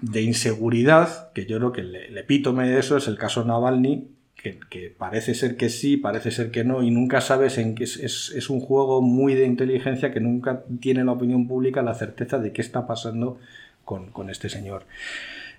[0.00, 4.08] de inseguridad, que yo creo que el, el epítome de eso es el caso Navalny,
[4.36, 7.84] que, que parece ser que sí, parece ser que no, y nunca sabes en qué
[7.84, 11.94] es, es, es un juego muy de inteligencia que nunca tiene la opinión pública la
[11.94, 13.38] certeza de qué está pasando
[13.84, 14.84] con, con este señor.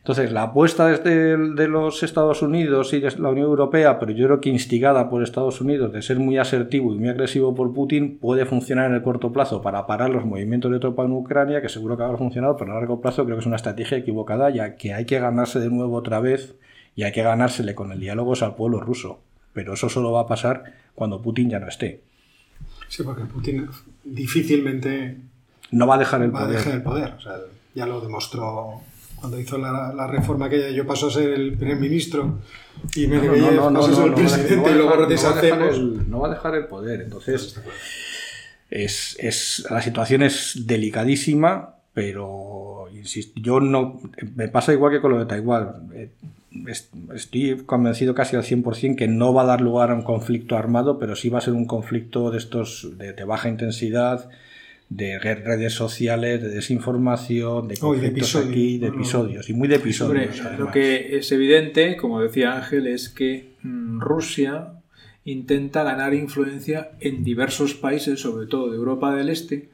[0.08, 4.14] Entonces, la apuesta desde el- de los Estados Unidos y de la Unión Europea, pero
[4.14, 7.74] yo creo que instigada por Estados Unidos de ser muy asertivo y muy agresivo por
[7.74, 11.62] Putin, puede funcionar en el corto plazo para parar los movimientos de tropa en Ucrania,
[11.62, 14.50] que seguro que habrá funcionado, pero a largo plazo creo que es una estrategia equivocada,
[14.50, 16.56] ya que hay que ganarse de nuevo otra vez
[16.96, 19.20] y hay que ganársele con el diálogo al pueblo ruso.
[19.52, 20.64] Pero eso solo va a pasar
[20.96, 22.00] cuando Putin ya no esté.
[22.88, 23.68] Sí, porque Putin
[24.06, 25.18] difícilmente
[25.72, 26.58] No va a dejar el va a poder.
[26.60, 27.14] dejar el poder.
[27.18, 27.34] O sea,
[27.76, 28.80] ya lo demostró
[29.20, 30.70] cuando hizo la, la reforma aquella.
[30.70, 32.40] Yo paso a ser el primer ministro
[32.96, 34.90] y me No, no, no, no, no, el no va a presidente dejar- y luego
[34.90, 35.76] no va a dejar deshacemos.
[35.78, 37.02] el- no va a dejar el poder.
[37.02, 37.60] Entonces,
[38.70, 44.00] es, es- la situación es delicadísima, pero insisto, yo no.
[44.36, 45.90] Me pasa igual que con lo de Taiwán.
[45.94, 46.10] Eh,
[46.68, 50.58] es- Estoy convencido casi al 100% que no va a dar lugar a un conflicto
[50.58, 54.30] armado, pero sí va a ser un conflicto de estos de, de baja intensidad,
[54.90, 60.42] de re- redes sociales, de desinformación, de Oh, aquí, de episodios, y muy de episodios.
[60.58, 64.74] lo que es evidente, como decía Ángel, es que mm, Rusia
[65.26, 69.70] intenta ganar influencia en diversos países, sobre todo de Europa del Este,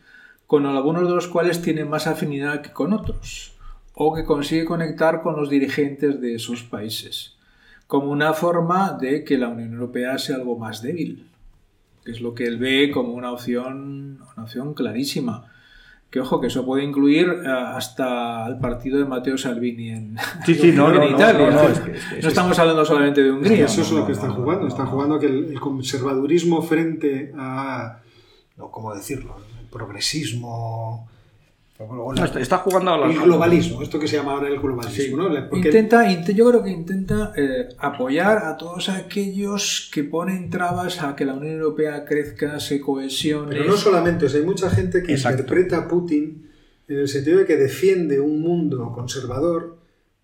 [0.47, 3.53] con algunos de los cuales tiene más afinidad que con otros,
[3.93, 7.35] o que consigue conectar con los dirigentes de esos países,
[7.85, 11.27] como una forma de que la Unión Europea sea algo más débil,
[12.03, 15.45] que es lo que él ve como una opción, una opción clarísima.
[16.09, 20.53] Que ojo, que eso puede incluir eh, hasta al partido de Matteo Salvini en, Sí,
[20.53, 21.49] sí, no, en no, Italia.
[21.49, 23.65] no, no, es que- es que- No estamos hablando solamente de Es que Hungría.
[23.65, 24.61] eso es no, lo que están no, jugando.
[24.63, 27.97] no, están jugando que el, el conservadurismo frente a.
[28.57, 29.37] No, ¿Cómo decirlo?
[29.59, 31.09] El progresismo.
[31.89, 35.17] No, está, está jugando a la- el globalismo, esto que se llama ahora el globalismo,
[35.17, 35.49] ¿no?
[35.49, 41.01] Porque Intenta, int- yo creo que intenta eh, apoyar a todos aquellos que ponen trabas
[41.01, 43.49] a que la Unión Europea crezca, se cohesione.
[43.51, 45.41] Pero no solamente, o sea, hay mucha gente que Exacto.
[45.41, 46.49] interpreta a Putin
[46.87, 49.77] en el sentido de que defiende un mundo conservador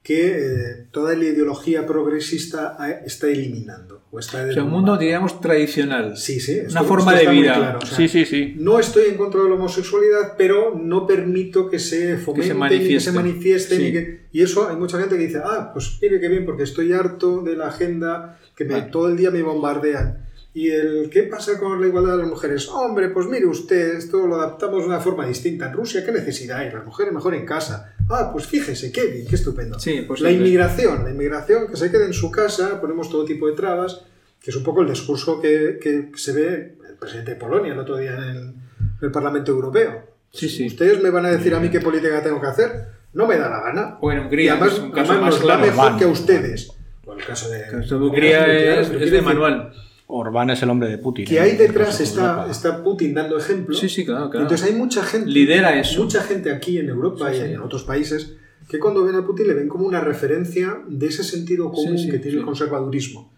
[0.03, 3.98] que eh, toda la ideología progresista está eliminando.
[4.11, 6.17] O está O sea, un mundo, digamos, tradicional.
[6.17, 6.53] Sí, sí.
[6.53, 7.53] esto- Una forma de vida.
[7.53, 8.55] claro, o sea, Sí, sí, sí.
[8.57, 12.99] No estoy en contra de la homosexualidad, pero no permito que se fomenten y que
[12.99, 13.77] se manifiesten.
[13.77, 13.85] Sí.
[13.85, 16.63] Y, que- y eso hay mucha gente que dice, ah, pues mire qué bien, porque
[16.63, 18.91] estoy harto de la agenda que me- Vale.
[18.91, 20.25] todo el día me bombardean.
[20.53, 22.67] ¿Y el qué pasa con la igualdad de las mujeres?
[22.69, 25.67] Hombre, pues mire usted, esto lo adaptamos de una forma distinta.
[25.67, 26.71] En Rusia, ¿qué necesidad hay?
[26.71, 27.93] Las mujeres mejor en casa.
[28.09, 29.79] Ah, pues fíjese, qué bien, qué estupendo.
[29.79, 33.47] Sí, pues la inmigración, la inmigración, que se quede en su casa, ponemos todo tipo
[33.47, 34.01] de trabas,
[34.41, 37.79] que es un poco el discurso que, que se ve el presidente de Polonia el
[37.79, 38.55] otro día en el, en
[39.01, 40.03] el Parlamento Europeo.
[40.31, 40.65] Sí, sí.
[40.65, 43.49] Ustedes me van a decir a mí qué política tengo que hacer, no me da
[43.49, 43.97] la gana.
[44.01, 46.07] O en Y Hungría, además, es un caso además más nos va mejor que a
[46.07, 46.71] ustedes.
[47.05, 49.73] O el caso de, esto de Hungría Claro, es, de decir manual.
[50.11, 51.25] Orbán es el hombre de Putin.
[51.25, 53.75] Que ahí detrás Consejo de está, está Putin dando ejemplo.
[53.75, 54.45] Sí, sí, claro, claro.
[54.45, 56.01] Entonces hay mucha gente, Lidera eso.
[56.01, 57.53] mucha gente aquí en Europa Sí, y sí.
[57.53, 58.33] en otros países
[58.67, 62.05] que cuando ven a Putin le ven como una referencia de ese sentido común Sí,
[62.05, 62.39] sí, que tiene sí.
[62.39, 63.31] el conservadurismo.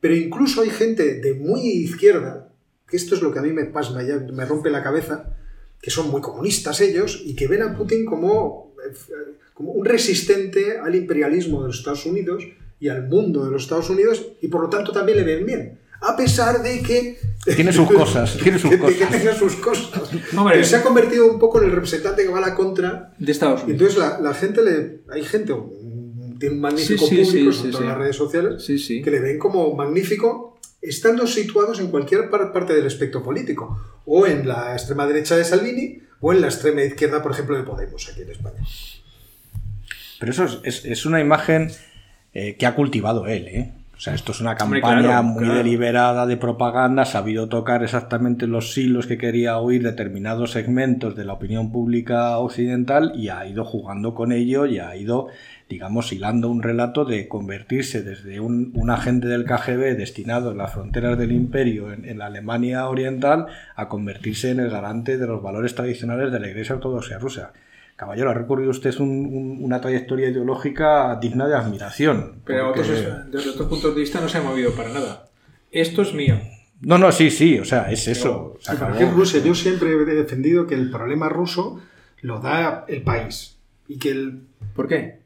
[0.00, 2.48] Pero incluso hay gente de muy izquierda,
[2.88, 5.36] que esto es lo que a mí me pasma, ya me rompe la cabeza,
[5.80, 8.94] que son muy comunistas ellos y que ven a Putin como, eh,
[9.52, 12.44] como un resistente al imperialismo de los Estados Unidos
[12.82, 15.78] y al mundo de los Estados Unidos y por lo tanto también le ven bien.
[16.00, 17.16] A pesar de que...
[17.54, 19.10] Tiene sus cosas, tiene sus de que cosas.
[19.10, 20.10] tenga sus cosas.
[20.36, 20.64] Hombre.
[20.64, 23.14] Se ha convertido un poco en el representante que va a la contra.
[23.20, 23.80] De Estados Unidos.
[23.82, 25.02] entonces la, la gente le...
[25.12, 28.78] Hay gente, un- tiene un magnífico Sí, sí, público, sí, en las redes sociales, Sí,
[28.80, 29.00] sí.
[29.00, 33.80] que le ven como magnífico estando situados en cualquier par- parte del espectro político.
[34.04, 37.62] O en la extrema derecha de Salvini o en la extrema izquierda, por ejemplo, de
[37.62, 38.58] Podemos aquí en España.
[40.18, 41.70] Pero eso es, es- es una imagen
[42.34, 43.72] eh, que ha cultivado él, ¿eh?
[44.02, 45.58] O sea, esto es una campaña claro, muy claro.
[45.58, 51.24] deliberada de propaganda, ha sabido tocar exactamente los hilos que quería oír determinados segmentos de
[51.24, 55.28] la opinión pública occidental y ha ido jugando con ello y ha ido,
[55.68, 60.72] digamos, hilando un relato de convertirse desde un, un agente del KGB destinado en las
[60.72, 65.40] fronteras del imperio en, en la Alemania oriental a convertirse en el garante de los
[65.40, 67.52] valores tradicionales de la Iglesia Ortodoxa rusa.
[68.02, 72.42] Caballero, ha recorrido usted un- un- una trayectoria ideológica digna de admiración.
[72.44, 75.28] Pero porque- otros, desde otros puntos de vista no se ha movido para nada.
[75.70, 76.36] Esto es mío.
[76.80, 78.56] No, no, sí, sí, o sea, es eso.
[78.60, 79.12] se Sí, ¿Para acabó.
[79.12, 79.40] Rusia?
[79.40, 81.78] Yo siempre he defendido que el problema ruso
[82.22, 83.56] lo da el país.
[83.86, 84.40] Y que el...
[84.74, 85.21] ¿Por qué?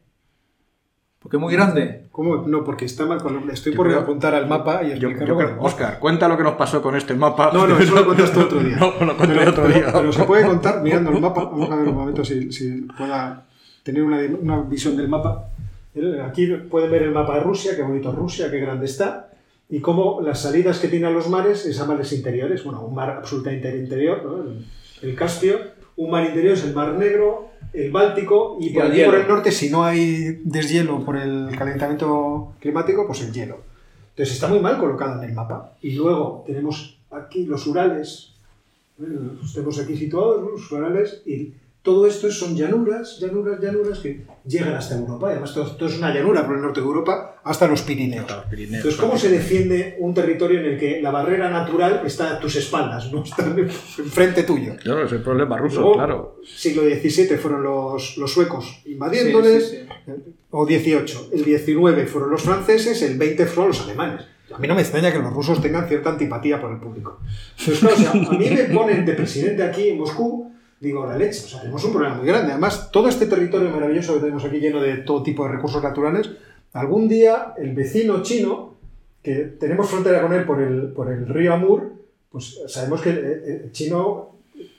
[1.20, 2.06] Porque es muy grande.
[2.12, 2.36] ¿Cómo?
[2.46, 3.18] No, porque está mal.
[3.52, 5.56] Estoy Yo por creo- apuntar al mapa y Yo, yo creo.
[5.60, 7.50] Oscar, cuenta lo que nos pasó con este mapa.
[7.52, 8.76] No, no, eso lo cuentas tú otro día.
[8.80, 9.86] No, lo cuento pero, otro día.
[9.92, 11.44] pero se puede contar mirando el mapa.
[11.44, 13.44] Vamos a ver un momento si, si pueda.
[13.82, 15.48] tener una, una visión del mapa.
[16.28, 19.30] Aquí pueden ver el mapa de Rusia, qué bonito Rusia, qué grande está,
[19.70, 23.08] y cómo las salidas que tienen los mares es a mares interiores, bueno, un mar
[23.10, 24.20] absolutamente interior,
[25.00, 25.56] el Caspio,
[25.96, 29.28] un mar interior es el Mar Negro, el Báltico, y Y por el por el
[29.28, 33.58] norte, si no hay deshielo por el calentamiento climático, pues el hielo.
[34.10, 35.74] Entonces está muy mal colocado en el mapa.
[35.82, 38.32] Y luego tenemos aquí los Urales,
[38.96, 40.50] bueno, los tenemos aquí situados, ¿no?
[40.50, 41.52] los Urales, y
[41.86, 45.28] todo esto son llanuras, llanuras, llanuras que llegan hasta Europa.
[45.28, 48.22] Y además todo, todo es una llanura por el norte de Europa hasta los Pirineos.
[48.22, 52.02] Hasta los Pirineos, Entonces, ¿cómo se defiende un territorio en el que la barrera natural
[52.04, 53.44] está a tus espaldas, no está
[53.98, 54.74] enfrente tuyo?
[54.82, 56.40] Claro, es el problema ruso, Luego, claro.
[56.44, 59.76] Siglo XVII fueron los, los suecos invadiéndoles, Sí,
[60.06, 60.12] sí,
[60.50, 61.30] o XVIII.
[61.34, 64.22] El XIX fueron los franceses, el XX fueron los alemanes.
[64.52, 67.20] A mí no me extraña que los rusos tengan cierta antipatía por el público.
[67.60, 70.50] Entonces, claro, o sea, a mí me ponen de presidente aquí en Moscú,
[70.80, 72.52] digo, la leche, o sea, tenemos un problema muy grande.
[72.52, 76.30] Además, todo este territorio maravilloso que tenemos aquí lleno de todo tipo de recursos naturales,
[76.72, 78.74] algún día el vecino chino,
[79.22, 81.92] que tenemos frontera con él por el, por el río Amur,
[82.30, 83.18] pues sabemos que el,
[83.64, 84.36] el chino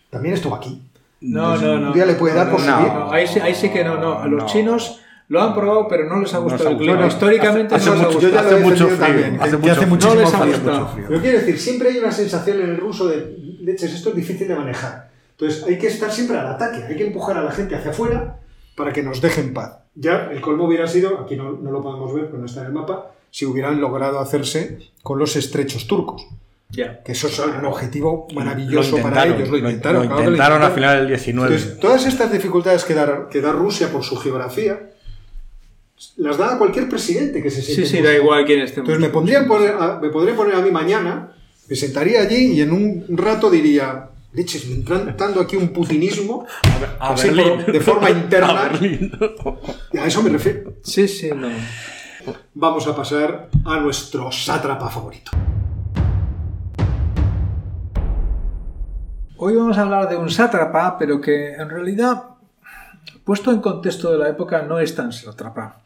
[0.09, 0.81] también estuvo aquí.
[1.21, 1.87] No, no, no.
[1.87, 4.19] Un día le puede dar por no, no, ahí, sí, ahí sí que no, no.
[4.19, 4.45] A los No.
[4.47, 6.93] chinos lo han probado, pero no les ha gustado el clima.
[6.93, 7.07] gustado.
[7.11, 8.49] Históricamente Hace no les ha mucho- Yo ya gustado.
[8.49, 10.53] he Hace mucho frío, también, hace mucho hace No les ha frío.
[10.53, 10.89] gustado.
[11.07, 14.47] Pero quiero decir, siempre hay una sensación en el ruso de leches, esto es difícil
[14.47, 15.09] de manejar.
[15.39, 18.39] Entonces hay que estar siempre al ataque, hay que empujar a la gente hacia afuera
[18.75, 19.77] para que nos dejen paz.
[19.95, 22.67] Ya el colmo hubiera sido, aquí no, no lo podemos ver, pero no está en
[22.67, 26.25] el mapa, si hubieran logrado hacerse con los estrechos turcos.
[26.69, 27.01] Ya.
[27.03, 29.47] Que eso es un objetivo maravilloso Lo para ellos.
[29.49, 31.55] Lo lo- intentaron, lo lo intentaron a final del 19.
[31.55, 34.89] Entonces, todas estas dificultades que da, que da Rusia por su geografía,
[36.17, 38.81] las da a cualquier presidente que se siente Sí, sí, da igual quién esté.
[38.81, 41.31] Entonces me, pondrían poner a- me podría poner a mí mañana,
[41.69, 46.45] me sentaría allí y en un rato diría, leches, me entra entrando aquí un putinismo,
[46.99, 47.63] A así Berlín.
[47.65, 48.49] por- de forma interna.
[48.65, 49.11] A Berlín.
[49.93, 50.73] y a eso me refiero.
[50.83, 51.49] Sí, sí, no.
[52.53, 55.31] Vamos a pasar a nuestro sátrapa favorito.
[59.37, 62.23] Hoy vamos a hablar de un sátrapa, pero que en realidad,
[63.23, 65.81] puesto en contexto de la época, no es tan sátrapa.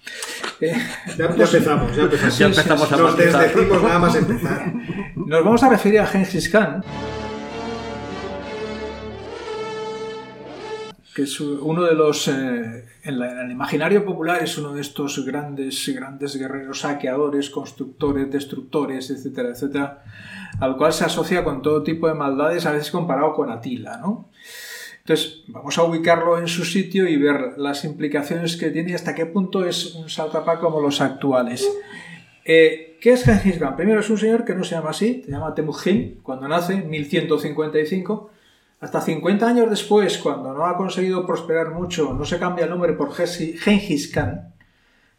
[0.61, 0.73] Eh,
[1.17, 2.37] Ya, ya empezamos, ya empezamos.
[2.37, 4.73] Ya empezamos a Nos desdecimos nada más empezar.
[5.15, 6.83] nos vamos a referir a Genghis Khan,
[11.15, 14.81] que es uno de los, eh, en, la- en el imaginario popular, es uno de
[14.81, 20.03] estos grandes, grandes guerreros saqueadores, constructores, destructores, etcétera, etcétera,
[20.59, 24.29] al cual se asocia con todo tipo de maldades, a veces comparado con Atila, ¿no?
[24.99, 29.15] Entonces, vamos a ubicarlo en su sitio y ver las implicaciones que tiene y hasta
[29.15, 31.67] qué punto es un sátrapa como los actuales.
[32.45, 33.75] Eh, ¿Qué es Genghis Khan?
[33.75, 36.89] Primero es un señor que no se llama así, se llama Temujin, cuando nace, en
[36.89, 38.29] 1155.
[38.81, 42.93] Hasta 50 años después, cuando no ha conseguido prosperar mucho, no se cambia el nombre
[42.93, 44.55] por Genghis Khan,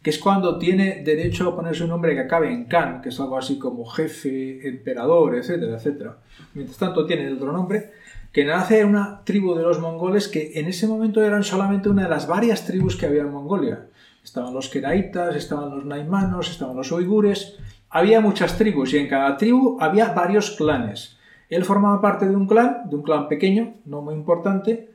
[0.03, 3.21] que es cuando tiene derecho a ponerse un nombre que acabe en Khan, que es
[3.21, 6.17] algo así como jefe, emperador, etcétera, etcétera.
[6.55, 7.93] Mientras tanto tiene otro nombre,
[8.33, 12.03] que nace en una tribu de los mongoles que en ese momento eran solamente una
[12.03, 13.87] de las varias tribus que había en Mongolia.
[14.25, 17.59] Estaban los keraitas, estaban los naimanos, estaban los uigures.
[17.91, 21.17] Había muchas tribus y en cada tribu había varios clanes.
[21.55, 24.91] Él formaba parte de un clan, de un clan pequeño, no muy importante.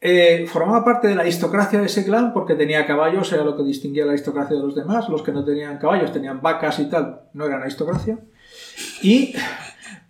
[0.00, 3.62] Eh, formaba parte de la aristocracia de ese clan porque tenía caballos, era lo que
[3.62, 5.08] distinguía a la aristocracia de los demás.
[5.08, 8.18] Los que no tenían caballos tenían vacas y tal, no eran aristocracia.
[9.00, 9.34] Y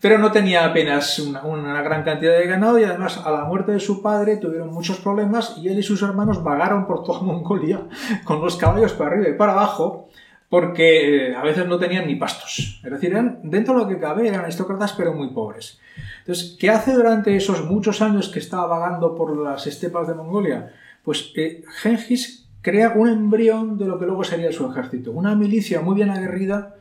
[0.00, 3.72] pero no tenía apenas una, una, gran cantidad de ganado y además a la muerte
[3.72, 7.82] de su padre tuvieron muchos problemas y él y sus hermanos vagaron por toda Mongolia
[8.24, 10.08] con los caballos para arriba y para abajo
[10.48, 12.80] porque a veces no tenían ni pastos.
[12.84, 15.80] Es decir, eran, dentro de lo que cabe eran aristócratas pero muy pobres.
[16.20, 20.72] Entonces, ¿qué hace durante esos muchos años que estaba vagando por las estepas de Mongolia?
[21.02, 25.80] Pues eh, Genghis crea un embrión de lo que luego sería su ejército, una milicia
[25.80, 26.74] muy bien aguerrida,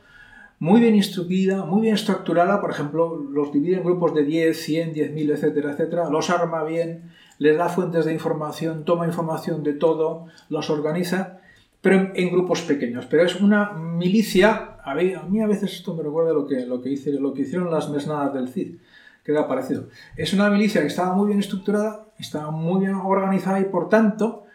[0.57, 4.93] muy bien instruida, muy bien estructurada, por ejemplo, los divide en grupos de 10, 100,
[4.95, 10.26] 10.000, etcétera, etcétera, los arma bien, les da fuentes de información, toma información de todo,
[10.49, 11.41] los organiza,
[11.86, 13.06] pero en, en grupos pequeños.
[13.06, 16.90] Pero es una milicia, a mí, a veces esto me recuerda lo que, lo, que
[16.90, 18.78] hice, lo que hicieron las mesnadas del Cid,
[19.24, 19.90] que era parecido.
[20.18, 24.46] Es una milicia que estaba muy bien estructurada, estaba muy bien organizada y por tanto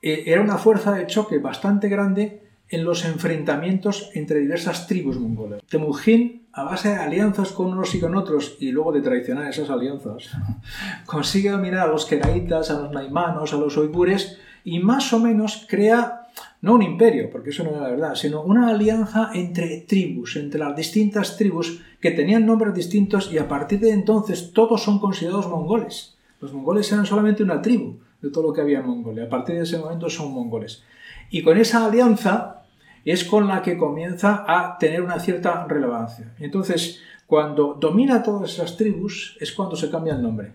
[0.00, 5.62] eh, era una fuerza de choque bastante grande en los enfrentamientos entre diversas tribus mongolas.
[5.68, 9.68] Temujin, a base de alianzas con unos y con otros, y luego de traicionar esas
[9.68, 10.30] alianzas,
[11.04, 15.66] consigue dominar a los keraitas, a los naimanos, a los uigures, y más o menos
[15.68, 16.19] crea,
[16.62, 20.60] no un imperio, porque eso no era la verdad, sino una alianza entre tribus, entre
[20.60, 25.48] las distintas tribus que tenían nombres distintos y a partir de entonces todos son considerados
[25.48, 26.16] mongoles.
[26.40, 29.24] Los mongoles eran solamente una tribu, de todo lo que había en Mongolia.
[29.24, 30.82] A partir de ese momento son mongoles.
[31.30, 32.62] Y con esa alianza
[33.04, 36.34] es con la que comienza a tener una cierta relevancia.
[36.38, 40.52] Entonces, cuando domina todas esas tribus es cuando se cambia el nombre.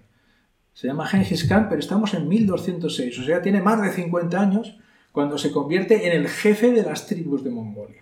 [0.74, 4.78] Se llama Genghis Khan, pero estamos en 1206, o sea, tiene más de 50 años
[5.16, 8.02] cuando se convierte en el jefe de las tribus de Mongolia.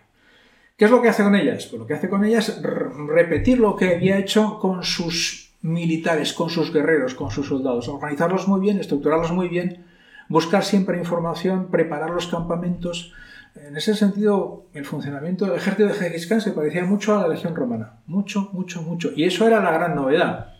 [0.75, 1.67] ¿Qué es lo que hace con ellas?
[1.67, 6.33] Pues lo que hace con ellas es repetir lo que había hecho con sus militares,
[6.33, 9.85] con sus guerreros, con sus soldados, organizarlos muy bien, estructurarlos muy bien,
[10.27, 13.13] buscar siempre información, preparar los campamentos.
[13.55, 17.27] En ese sentido, el funcionamiento del ejército de Genghis Khan se parecía mucho a la
[17.27, 19.11] legión romana, mucho, mucho, mucho.
[19.15, 20.55] Y eso era la gran novedad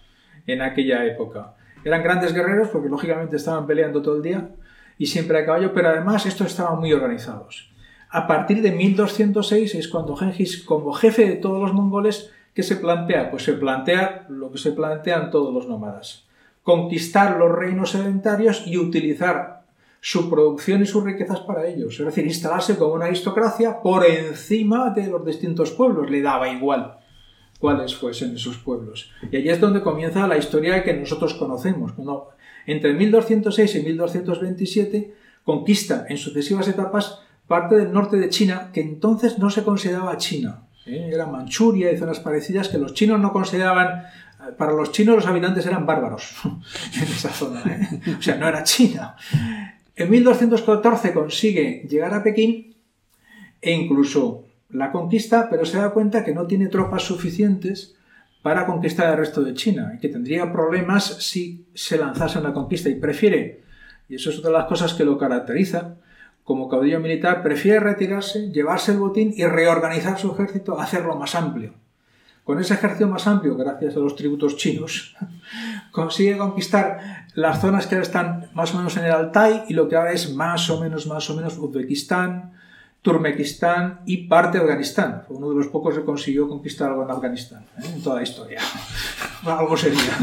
[0.46, 1.56] en aquella época.
[1.84, 4.52] Eran grandes guerreros porque lógicamente estaban peleando todo el día
[4.98, 7.72] y siempre a caballo, pero además estos estaban muy organizados.
[8.10, 12.76] A partir de 1206 es cuando Genghis, como jefe de todos los mongoles, ¿qué se
[12.76, 13.32] plantea?
[13.32, 16.26] Pues se plantea lo que se plantean todos los nómadas.
[16.62, 19.64] Conquistar los reinos sedentarios y utilizar
[20.00, 22.00] su producción y sus riquezas para ellos.
[22.00, 26.10] Es decir, instalarse como una aristocracia por encima de los distintos pueblos.
[26.10, 27.00] Le daba igual
[27.64, 29.10] cuáles fuesen esos pueblos.
[29.32, 31.94] Y allí es donde comienza la historia que nosotros conocemos.
[31.94, 32.32] Cuando
[32.66, 35.14] entre 1206 y 1227
[35.46, 40.64] conquista en sucesivas etapas parte del norte de China que entonces no se consideraba China.
[40.86, 41.12] ¿eh?
[41.14, 44.08] Era Manchuria y zonas parecidas que los chinos no consideraban.
[44.58, 47.62] Para los chinos los habitantes eran bárbaros en esa zona.
[47.66, 48.02] ¿eh?
[48.20, 49.16] O sea, no era China.
[49.96, 52.76] En 1214 consigue llegar a Pekín
[53.62, 54.43] e incluso
[54.74, 57.96] la conquista, pero se da cuenta que no tiene tropas suficientes
[58.42, 62.90] para conquistar el resto de China y que tendría problemas si se lanzase una conquista
[62.90, 63.64] y prefiere,
[64.10, 65.96] y eso es otra de las cosas que lo caracteriza,
[66.44, 71.74] como caudillo militar, prefiere retirarse, llevarse el botín y reorganizar su ejército, hacerlo más amplio.
[72.44, 75.16] Con ese ejército más amplio, gracias a los tributos chinos,
[75.92, 79.88] consigue conquistar las zonas que ahora están más o menos en el Altai y lo
[79.88, 82.52] que ahora es más o menos, más o menos Uzbekistán,
[83.04, 85.24] Turmekistán y parte de Afganistán.
[85.28, 87.86] Fue uno de los pocos que consiguió conquistar algo en Afganistán, ¿eh?
[87.94, 88.62] en toda la historia.
[89.46, 90.00] algo sería.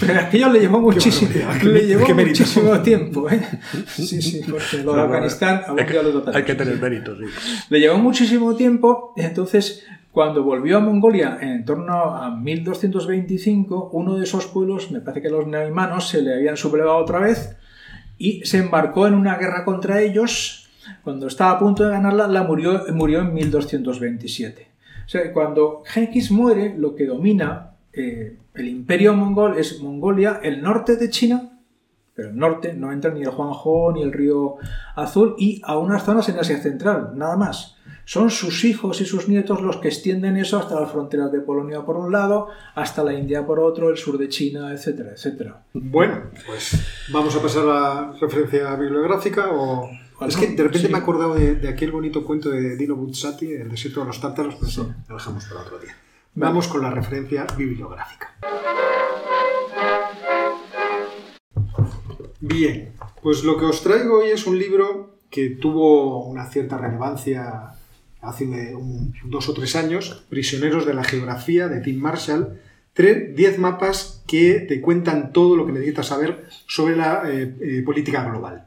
[0.00, 1.32] Pero aquello le llevó muchísimo,
[1.64, 3.28] le llevó muchísimo tiempo.
[3.28, 3.42] ¿eh?
[3.86, 7.24] Sí, sí, porque lo de Afganistán hay lo hay que tener mérito, sí.
[7.68, 14.22] Le llevó muchísimo tiempo, entonces cuando volvió a Mongolia en torno a 1225, uno de
[14.22, 17.56] esos pueblos, me parece que los neumanos, se le habían sublevado otra vez
[18.18, 20.61] y se embarcó en una guerra contra ellos
[21.02, 24.68] cuando estaba a punto de ganarla, la murió, murió en 1227.
[25.04, 30.62] O sea, cuando Genghis muere, lo que domina eh, el imperio mongol es Mongolia, el
[30.62, 31.52] norte de China,
[32.14, 34.56] pero el norte no entra ni el Huanghe ni el río
[34.94, 37.76] Azul, y a unas zonas en Asia Central, nada más.
[38.04, 41.82] Son sus hijos y sus nietos los que extienden eso hasta las fronteras de Polonia
[41.82, 45.62] por un lado, hasta la India por otro, el sur de China, etcétera, etcétera.
[45.72, 49.88] Bueno, pues vamos a pasar a la referencia bibliográfica o
[50.26, 53.70] es que de repente me he acordado de, aquel bonito cuento de Dino Buzzati, El
[53.70, 55.96] desierto de los tártaros, pero eso lo dejamos para otro día.
[56.34, 58.34] Vamos con la referencia bibliográfica.
[62.40, 62.92] Bien,
[63.22, 67.72] pues lo que os traigo hoy es un libro que tuvo una cierta relevancia
[68.20, 68.74] hace
[69.24, 72.60] dos o tres años, Prisioneros de la Geografía de Tim Marshall,
[72.94, 78.24] diez mapas que te cuentan todo lo que necesitas saber sobre la eh, eh, política
[78.24, 78.66] global.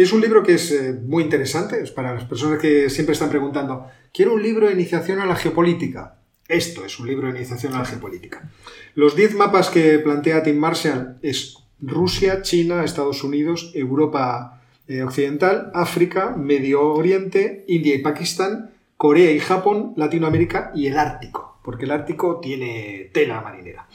[0.00, 3.28] Es un libro que es eh, muy interesante, es para las personas que siempre están
[3.28, 6.16] preguntando, quiero un libro de iniciación a la geopolítica.
[6.48, 8.50] Esto es un libro de iniciación a la geopolítica.
[8.94, 15.70] Los 10 mapas que plantea Tim Marshall es Rusia, China, Estados Unidos, Europa eh, Occidental,
[15.74, 21.90] África, Medio Oriente, India y Pakistán, Corea y Japón, Latinoamérica y el Ártico, porque el
[21.90, 23.86] Ártico tiene tela marinera.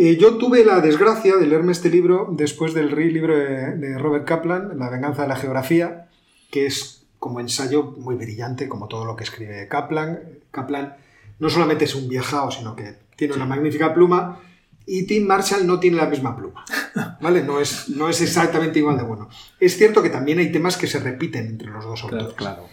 [0.00, 4.78] Eh, yo tuve la desgracia de leerme este libro después del libro de, Robert Kaplan,
[4.78, 6.08] La venganza de la geografía,
[6.52, 10.20] que es como ensayo muy brillante, como todo lo que escribe Kaplan.
[10.52, 10.94] Kaplan
[11.40, 14.40] no solamente es un viajado, sino que tiene una magnífica pluma.
[14.86, 16.64] Y Tim Marshall no tiene la misma pluma,
[17.20, 17.42] ¿vale?
[17.42, 19.28] No es, no es exactamente igual de bueno.
[19.58, 22.34] Es cierto que también hay temas que se repiten entre los dos autores.
[22.34, 22.68] Claro,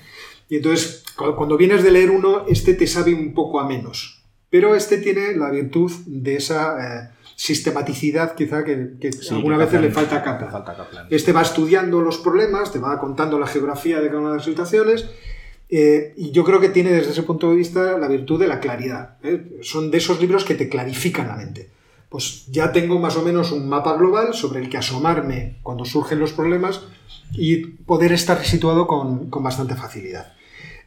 [0.47, 4.21] Y entonces, cuando vienes de leer uno, este te sabe un poco a menos.
[4.51, 8.97] Pero este tiene la virtud de esa eh, sistematicidad quizá que,
[9.31, 11.07] alguna vez le falta a Kaplan.
[11.09, 14.45] Este va estudiando los problemas, te va contando la geografía de cada una de las
[14.45, 15.05] situaciones
[15.69, 18.59] eh, y yo creo que tiene desde ese punto de vista la virtud de la
[18.59, 19.17] claridad.
[19.23, 19.59] ¿eh?
[19.61, 21.69] Son de esos libros que te clarifican la mente.
[22.09, 26.19] Pues ya tengo más o menos un mapa global sobre el que asomarme cuando surgen
[26.19, 26.81] los problemas
[27.33, 30.35] y poder estar situado con bastante facilidad.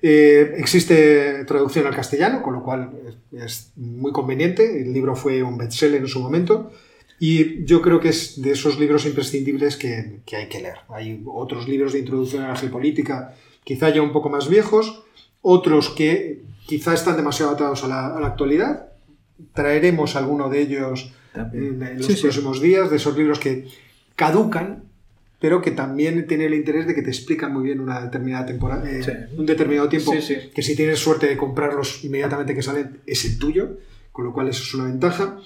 [0.01, 2.91] Eh, existe traducción al castellano, con lo cual
[3.33, 4.83] es, muy conveniente.
[4.83, 6.71] El libro fue un bestseller en su momento.
[7.21, 10.79] Y yo creo que es de esos libros imprescindibles que, que hay que leer.
[10.89, 13.35] Hay otros libros de introducción a la geopolítica,
[13.65, 15.03] quizá ya un poco más viejos,
[15.43, 18.93] otros que quizá están demasiado atados a la, a la actualidad.
[19.53, 22.23] Traeremos alguno de ellos en, en los Sí, sí.
[22.23, 23.67] próximos días, de esos libros que
[24.15, 24.85] caducan,
[25.41, 28.91] pero que también tienen el interés de que te explican muy bien una determinada temporada,
[28.91, 29.13] eh, Sí.
[29.37, 30.51] un determinado tiempo, Sí, sí.
[30.55, 33.79] que si tienes suerte de comprarlos inmediatamente que salen, es el tuyo,
[34.13, 35.39] con lo cual eso es una ventaja.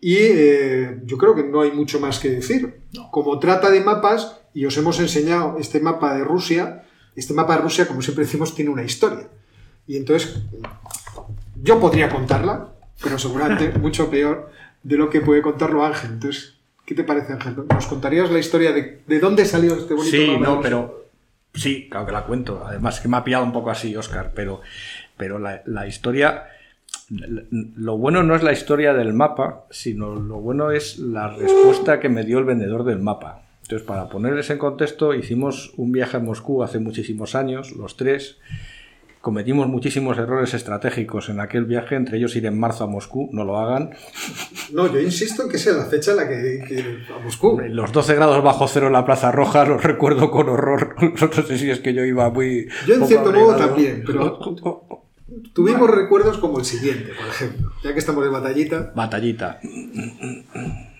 [0.00, 2.80] Y eh, yo creo que no hay mucho más que decir.
[3.10, 6.82] Como trata de mapas, y os hemos enseñado este mapa de Rusia,
[7.14, 9.28] este mapa de Rusia, como siempre decimos, tiene una historia.
[9.86, 10.38] Y entonces,
[11.62, 14.50] yo podría contarla, pero seguramente mucho peor
[14.82, 16.12] de lo que puede contarlo Ángel.
[16.12, 16.55] Entonces,
[16.86, 17.56] ¿qué te parece, Ángel?
[17.68, 21.10] ¿Nos contarías la historia de, de dónde salió este bonito Sí, no, pero
[21.52, 22.64] sí, claro que la cuento.
[22.64, 24.62] Además, que me ha pillado un poco así, Oscar, pero,
[25.16, 26.46] pero la, la historia.
[27.08, 32.08] Lo bueno no es la historia del mapa, sino lo bueno es la respuesta que
[32.08, 33.42] me dio el vendedor del mapa.
[33.62, 38.38] Entonces, para ponerles en contexto, hicimos un viaje a Moscú hace muchísimos años, los tres.
[39.26, 43.44] Cometimos muchísimos errores estratégicos en aquel viaje, entre ellos ir en marzo a Moscú, no
[43.44, 43.90] lo hagan.
[44.72, 47.60] No, yo insisto en que sea la fecha en la que, que a Moscú.
[47.70, 50.94] Los 12 grados bajo cero en la Plaza Roja los recuerdo con horror.
[51.20, 52.68] No sé si es que yo iba muy.
[52.86, 54.38] Yo en cierto modo también, pero
[55.52, 58.92] tuvimos recuerdos como el siguiente, por ejemplo, ya que estamos de batallita.
[58.94, 59.58] Batallita.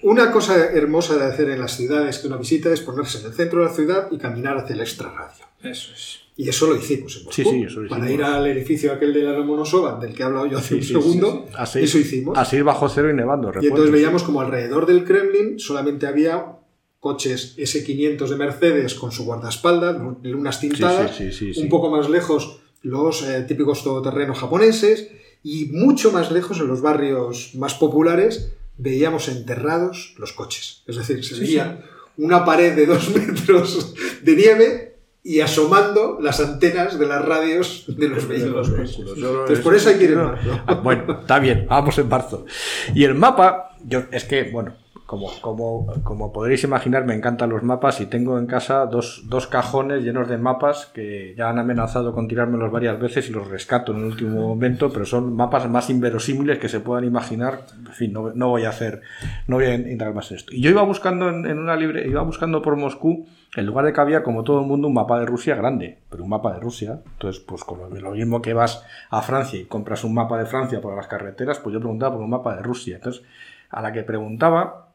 [0.02, 3.34] Una cosa hermosa de hacer en las ciudades que uno visita es ponerse en el
[3.34, 5.44] centro de la ciudad y caminar hacia el extrarradio.
[5.62, 6.25] Eso es.
[6.38, 7.42] Y eso lo hicimos en Moscú.
[7.42, 8.20] Sí, sí, eso lo Para hicimos.
[8.20, 11.02] ir al edificio aquel de la Lomonosova, del que he hablado yo hace Sí, un
[11.02, 12.36] segundo, Así, eso hicimos.
[12.36, 13.52] Así bajo cero y nevando.
[13.60, 16.56] Y entonces veíamos como alrededor del Kremlin solamente había
[17.00, 22.10] coches S500 de Mercedes con su guardaespaldas, lunas tintadas, sí, sí, sí, un poco más
[22.10, 25.08] lejos los eh, típicos todoterrenos japoneses
[25.42, 30.82] y mucho más lejos en los barrios más populares veíamos enterrados los coches.
[30.86, 31.82] Es decir, se veía
[32.16, 34.95] una pared de dos metros de nieve
[35.26, 38.70] y asomando las antenas de las radios de los vehículos.
[38.96, 40.60] Entonces, por eso hay que ir en marzo.
[40.66, 42.46] Ah, Bueno, está bien, vamos en marzo.
[42.94, 44.74] Y el mapa, yo es que, bueno,
[45.04, 49.48] como, como, como podréis imaginar, me encantan los mapas y tengo en casa dos, dos
[49.48, 53.90] cajones llenos de mapas que ya han amenazado con tirármelos varias veces y los rescato
[53.92, 57.66] en el último momento, pero son mapas más inverosímiles que se puedan imaginar.
[57.84, 59.02] En fin, no, no voy a hacer,
[59.48, 60.54] no voy a entrar más en esto.
[60.54, 63.92] Y yo iba buscando en, en una libre, iba buscando por Moscú, en lugar de
[63.92, 66.60] que había, como todo el mundo, un mapa de Rusia grande, pero un mapa de
[66.60, 67.00] Rusia.
[67.12, 70.80] Entonces, pues con lo, mismo que vas a Francia y compras un mapa de Francia
[70.80, 72.96] por las carreteras, pues yo preguntaba por un mapa de Rusia.
[72.96, 73.22] Entonces,
[73.70, 74.92] a la que preguntaba,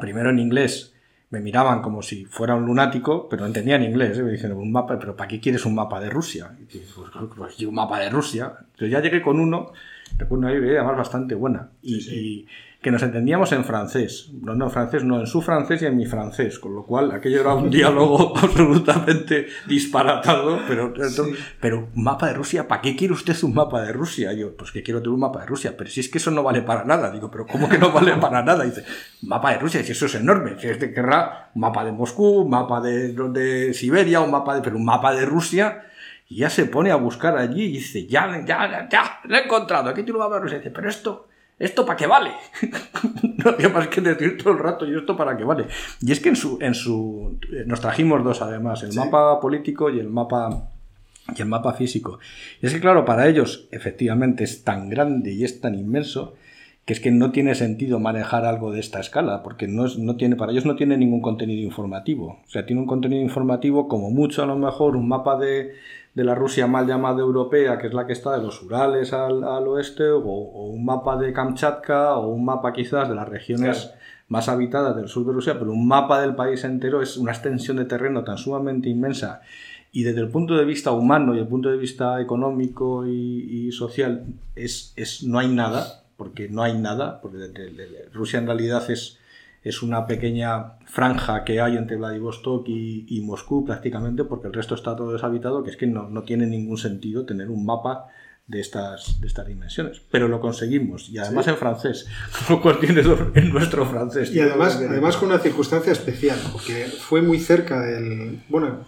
[0.00, 0.94] primero en inglés,
[1.30, 4.18] me miraban como si fuera un lunático, pero no entendían inglés.
[4.18, 4.22] ¿eh?
[4.22, 6.50] Me dicen, un mapa, pero ¿para qué quieres un mapa de Rusia?
[6.58, 8.54] Y dices, pues, pues, yo un mapa de Rusia.
[8.58, 9.72] Entonces ya llegué con uno,
[10.16, 11.70] recuerdo una idea además bastante buena.
[11.82, 12.46] Y, y
[12.84, 14.28] que nos entendíamos en francés.
[14.42, 16.58] No, no en francés, no, en su francés y en mi francés.
[16.58, 20.60] Con lo cual, aquello era un diálogo absolutamente disparatado.
[20.68, 20.92] Pero,
[21.58, 24.34] pero un mapa de Rusia, ¿para qué quiere usted un mapa de Rusia?
[24.34, 25.74] Y yo, pues que quiero tener un mapa de Rusia.
[25.78, 27.10] Pero si es que eso no vale para nada.
[27.10, 28.66] Digo, pero ¿cómo que no vale para nada?
[28.66, 28.84] Y dice,
[29.22, 30.60] mapa de Rusia, si eso es enorme.
[30.60, 34.60] Si este querrá un mapa de Moscú, un mapa de, de Siberia, un mapa de.
[34.60, 35.86] Pero un mapa de Rusia.
[36.28, 39.88] Y ya se pone a buscar allí y dice, ya, ya, ya, lo he encontrado.
[39.88, 40.56] Aquí tiene un mapa de Rusia.
[40.56, 41.28] Y dice, pero esto.
[41.58, 42.30] ¿Esto para qué vale?
[43.44, 45.66] no había más que decir todo el rato, ¿y esto para qué vale?
[46.00, 48.98] Y es que en su, en su nos trajimos dos además, el Sí.
[48.98, 50.68] mapa político y el mapa
[51.36, 52.18] y el mapa físico.
[52.60, 56.34] Y es que claro, para ellos efectivamente es tan grande y es tan inmenso
[56.84, 60.16] que es que no tiene sentido manejar algo de esta escala, porque no, es- no
[60.16, 62.40] tiene, para ellos no tiene ningún contenido informativo.
[62.46, 65.72] O sea, tiene un contenido informativo como mucho a lo mejor un mapa de,
[66.14, 69.42] de la Rusia mal llamada europea, que es la que está de los Urales al,
[69.44, 73.78] al oeste, o, o un mapa de Kamchatka, o un mapa quizás de las regiones
[73.86, 73.98] Claro.
[74.28, 77.76] más habitadas del sur de Rusia, pero un mapa del país entero es una extensión
[77.78, 79.40] de terreno tan sumamente inmensa
[79.92, 83.72] y desde el punto de vista humano y el punto de vista económico y, y
[83.72, 84.24] social
[84.56, 87.38] es, es no hay nada porque no hay nada porque
[88.12, 89.18] Rusia en realidad es
[89.64, 94.74] es una pequeña franja que hay entre Vladivostok y, y Moscú prácticamente porque el resto
[94.76, 98.06] está todo deshabitado que es que no, no tiene ningún sentido tener un mapa
[98.46, 100.02] de estas, de estas dimensiones.
[100.10, 101.50] Pero lo conseguimos y además Sí.
[101.52, 102.06] en francés
[102.50, 103.00] lo cual tiene
[103.34, 104.30] en nuestro francés.
[104.34, 108.42] Y además, además con una circunstancia especial, porque fue muy cerca del...
[108.50, 108.80] Bueno,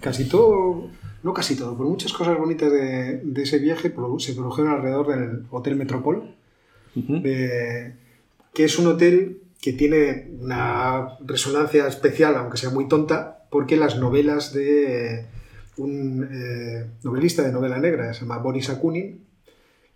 [0.00, 0.88] casi todo,
[1.22, 5.44] no casi todo, pero muchas cosas bonitas de, de ese viaje se produjeron alrededor del
[5.52, 6.34] Hotel Metropol,
[6.94, 7.94] de-
[8.52, 13.96] que es un hotel que tiene una resonancia especial, aunque sea muy tonta, porque las
[13.98, 15.24] novelas de
[15.78, 19.24] un eh, novelista de novela negra, se llama Boris Akunin,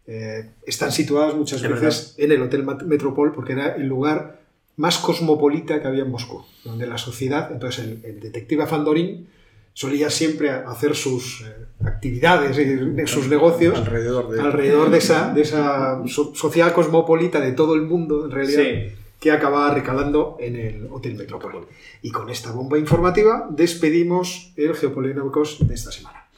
[0.06, 4.40] eh, están situadas muchas De veces en el Hotel Metropol, porque era el lugar
[4.76, 9.28] más cosmopolita que había en Moscú, donde la sociedad, entonces el, el detective Fandorin
[9.74, 15.42] solía siempre hacer sus eh, actividades y sus negocios Alrededor de- alrededor de esa, de
[15.42, 18.94] esa sociedad cosmopolita de todo el mundo, en realidad, Sí.
[19.20, 21.66] Que acababa recalando en el Hotel Metrópoli.
[22.02, 26.28] Y con esta bomba informativa despedimos el Geopolíticos de esta semana.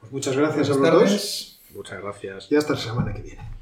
[0.00, 1.60] Pues muchas gracias a los dos.
[1.74, 2.50] Muchas gracias.
[2.50, 3.55] y hasta la semana que viene.